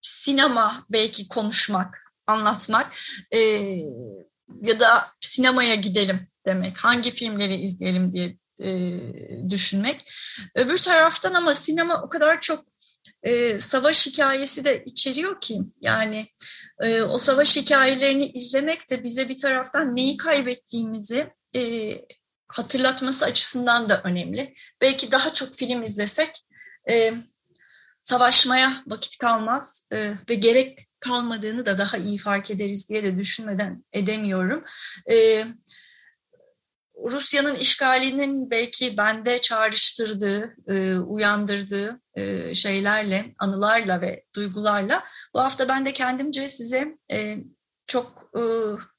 sinema 0.00 0.86
belki 0.90 1.28
konuşmak, 1.28 2.12
anlatmak 2.26 2.96
e, 3.30 3.38
ya 4.62 4.80
da 4.80 5.06
sinemaya 5.20 5.74
gidelim 5.74 6.28
demek, 6.46 6.78
hangi 6.78 7.10
filmleri 7.10 7.56
izleyelim 7.56 8.12
diye 8.12 8.36
e, 8.60 9.00
düşünmek. 9.50 10.12
Öbür 10.54 10.76
taraftan 10.76 11.34
ama 11.34 11.54
sinema 11.54 12.02
o 12.02 12.08
kadar 12.08 12.40
çok 12.40 12.73
e, 13.24 13.60
savaş 13.60 14.06
hikayesi 14.06 14.64
de 14.64 14.84
içeriyor 14.84 15.40
ki 15.40 15.60
yani 15.80 16.28
e, 16.82 17.02
o 17.02 17.18
savaş 17.18 17.56
hikayelerini 17.56 18.26
izlemek 18.26 18.90
de 18.90 19.04
bize 19.04 19.28
bir 19.28 19.38
taraftan 19.38 19.96
neyi 19.96 20.16
kaybettiğimizi 20.16 21.32
e, 21.56 21.94
hatırlatması 22.48 23.24
açısından 23.24 23.88
da 23.88 24.02
önemli. 24.04 24.54
Belki 24.80 25.12
daha 25.12 25.32
çok 25.32 25.54
film 25.54 25.82
izlesek 25.82 26.46
e, 26.90 27.14
savaşmaya 28.02 28.72
vakit 28.86 29.18
kalmaz 29.18 29.86
e, 29.92 30.14
ve 30.28 30.34
gerek 30.34 30.88
kalmadığını 31.00 31.66
da 31.66 31.78
daha 31.78 31.96
iyi 31.96 32.18
fark 32.18 32.50
ederiz 32.50 32.88
diye 32.88 33.02
de 33.02 33.18
düşünmeden 33.18 33.84
edemiyorum. 33.92 34.64
E, 35.10 35.46
Rusya'nın 37.10 37.54
işgalinin 37.54 38.50
belki 38.50 38.96
bende 38.96 39.40
çağrıştırdığı, 39.40 40.56
e, 40.68 40.98
uyandırdığı 40.98 42.00
e, 42.14 42.54
şeylerle, 42.54 43.34
anılarla 43.38 44.00
ve 44.00 44.24
duygularla 44.34 45.04
bu 45.34 45.40
hafta 45.40 45.68
ben 45.68 45.86
de 45.86 45.92
kendimce 45.92 46.48
size 46.48 46.98
e, 47.12 47.38
çok 47.86 48.30
e, 48.36 48.42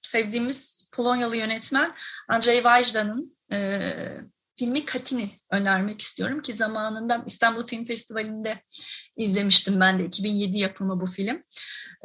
sevdiğimiz 0.02 0.88
Polonyalı 0.92 1.36
yönetmen 1.36 1.96
Andrzej 2.30 2.56
Wajda'nın 2.56 3.38
e, 3.52 3.80
filmi 4.56 4.86
Katini 4.86 5.40
önermek 5.52 6.02
istiyorum 6.02 6.42
ki 6.42 6.54
zamanında 6.54 7.24
İstanbul 7.28 7.66
Film 7.66 7.86
Festivali'nde 7.86 8.64
izlemiştim 9.18 9.80
ben 9.80 10.00
de 10.00 10.06
2007 10.06 10.58
yapımı 10.58 11.02
bu 11.02 11.06
film. 11.06 11.44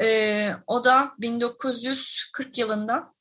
E, 0.02 0.50
o 0.66 0.84
da 0.84 1.12
1940 1.18 2.58
yılında 2.58 3.14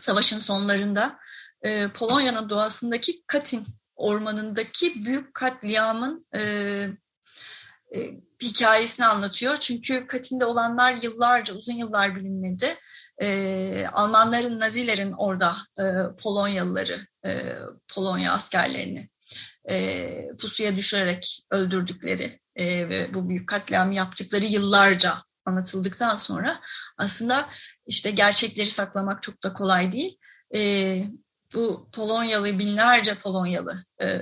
savaşın 0.00 0.38
sonlarında 0.38 1.18
e, 1.62 1.88
Polonya'nın 1.88 2.50
doğasındaki 2.50 3.22
Katin 3.26 3.64
ormanındaki 3.96 5.04
büyük 5.04 5.34
katliamın 5.34 6.26
e, 6.34 6.40
e, 7.94 7.98
hikayesini 8.42 9.06
anlatıyor. 9.06 9.56
Çünkü 9.56 10.06
Katin'de 10.06 10.44
olanlar 10.44 11.02
yıllarca, 11.02 11.54
uzun 11.54 11.74
yıllar 11.74 12.16
bilinmedi. 12.16 12.74
E, 13.20 13.86
Almanların, 13.92 14.60
Nazilerin 14.60 15.12
orada 15.12 15.56
e, 15.80 15.84
Polonyalıları, 16.22 17.00
e, 17.26 17.58
Polonya 17.94 18.32
askerlerini 18.32 19.08
e, 19.70 20.36
pusuya 20.40 20.76
düşürerek 20.76 21.46
öldürdükleri 21.50 22.40
e, 22.56 22.88
ve 22.88 23.14
bu 23.14 23.28
büyük 23.28 23.48
katliamı 23.48 23.94
yaptıkları 23.94 24.44
yıllarca 24.44 25.14
anlatıldıktan 25.44 26.16
sonra 26.16 26.60
aslında 26.98 27.50
işte 27.86 28.10
gerçekleri 28.10 28.70
saklamak 28.70 29.22
çok 29.22 29.42
da 29.42 29.52
kolay 29.52 29.92
değil. 29.92 30.18
E, 30.54 31.02
bu 31.54 31.88
Polonyalı, 31.92 32.58
binlerce 32.58 33.14
Polonyalı 33.14 33.84
e, 33.98 34.20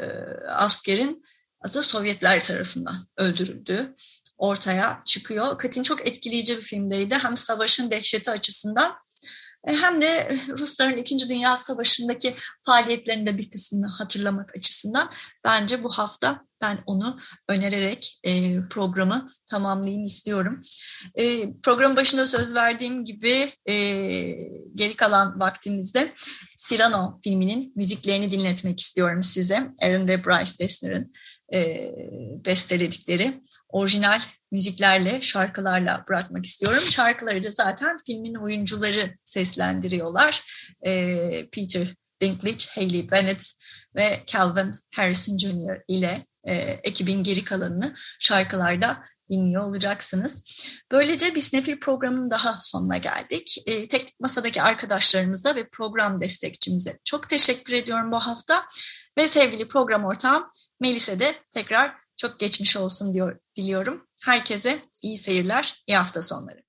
askerin 0.49 1.25
aslında 1.61 1.83
Sovyetler 1.83 2.45
tarafından 2.45 2.97
öldürüldüğü 3.17 3.95
ortaya 4.39 5.03
çıkıyor. 5.05 5.59
Katin 5.59 5.83
çok 5.83 6.09
etkileyici 6.09 6.57
bir 6.57 6.63
filmdeydi. 6.63 7.15
Hem 7.15 7.37
savaşın 7.37 7.91
dehşeti 7.91 8.31
açısından 8.31 8.97
hem 9.67 10.01
de 10.01 10.39
Rusların 10.49 10.97
İkinci 10.97 11.29
Dünya 11.29 11.57
Savaşı'ndaki 11.57 12.37
faaliyetlerinde 12.67 13.39
bir 13.39 13.51
kısmını 13.51 13.87
hatırlamak 13.87 14.57
açısından 14.57 15.11
bence 15.45 15.85
bu 15.85 15.91
hafta 15.91 16.47
ben 16.61 16.79
onu 16.87 17.19
önererek 17.49 18.21
e, 18.25 18.61
programı 18.69 19.27
tamamlayayım 19.51 20.05
istiyorum. 20.05 20.61
E, 21.15 21.53
programın 21.61 21.97
başında 21.97 22.27
söz 22.27 22.55
verdiğim 22.55 23.05
gibi 23.05 23.53
e, 23.67 23.75
geri 24.75 24.97
kalan 24.97 25.41
vaktimizde 25.41 26.15
Cyrano 26.69 27.21
filminin 27.25 27.73
müziklerini 27.77 28.31
dinletmek 28.31 28.81
istiyorum 28.81 29.23
size. 29.23 29.73
Aaron 29.83 30.09
ve 30.09 30.25
Bryce 30.25 30.59
Dessner'ın 30.59 31.13
e, 31.53 31.91
besteledikleri 32.45 33.41
orijinal 33.69 34.21
müziklerle, 34.51 35.23
şarkılarla 35.23 36.05
bırakmak 36.09 36.45
istiyorum. 36.45 36.83
Şarkıları 36.91 37.45
da 37.45 37.51
zaten 37.51 37.99
filmin 38.07 38.35
oyuncuları 38.35 39.17
seslendiriyorlar. 39.25 40.45
E, 40.87 41.51
Peter 41.51 41.95
Dinklage, 42.21 42.65
Hayley 42.75 43.11
Bennett 43.11 43.53
ve 43.97 44.23
Calvin 44.27 44.75
Harrison 44.95 45.39
Jr. 45.39 45.83
ile 45.89 46.27
e, 46.45 46.55
ekibin 46.83 47.25
geri 47.25 47.45
kalanını 47.45 47.95
şarkılarda 48.21 49.05
dinliyor 49.31 49.63
olacaksınız. 49.63 50.67
Böylece 50.93 51.35
biz 51.35 51.53
Nefil 51.53 51.81
programının 51.81 52.31
daha 52.31 52.57
sonuna 52.61 52.97
geldik. 52.97 53.63
E, 53.67 53.89
teknik 53.89 54.21
masadaki 54.21 54.63
arkadaşlarımıza 54.63 55.55
ve 55.55 55.69
program 55.69 56.21
destekçimize 56.21 56.99
çok 57.05 57.29
teşekkür 57.29 57.73
ediyorum 57.73 58.13
bu 58.13 58.19
hafta. 58.21 58.67
Ve 59.19 59.29
sevgili 59.29 59.69
program 59.69 60.05
ortağım 60.05 60.51
Melis'e 60.81 61.21
de 61.21 61.35
tekrar 61.51 61.95
çok 62.17 62.41
geçmiş 62.41 62.77
olsun 62.77 63.15
diyor, 63.15 63.39
diliyorum. 63.57 64.07
Herkese 64.25 64.79
iyi 65.03 65.19
seyirler, 65.19 65.83
iyi 65.87 65.97
hafta 65.97 66.23
sonları. 66.23 66.66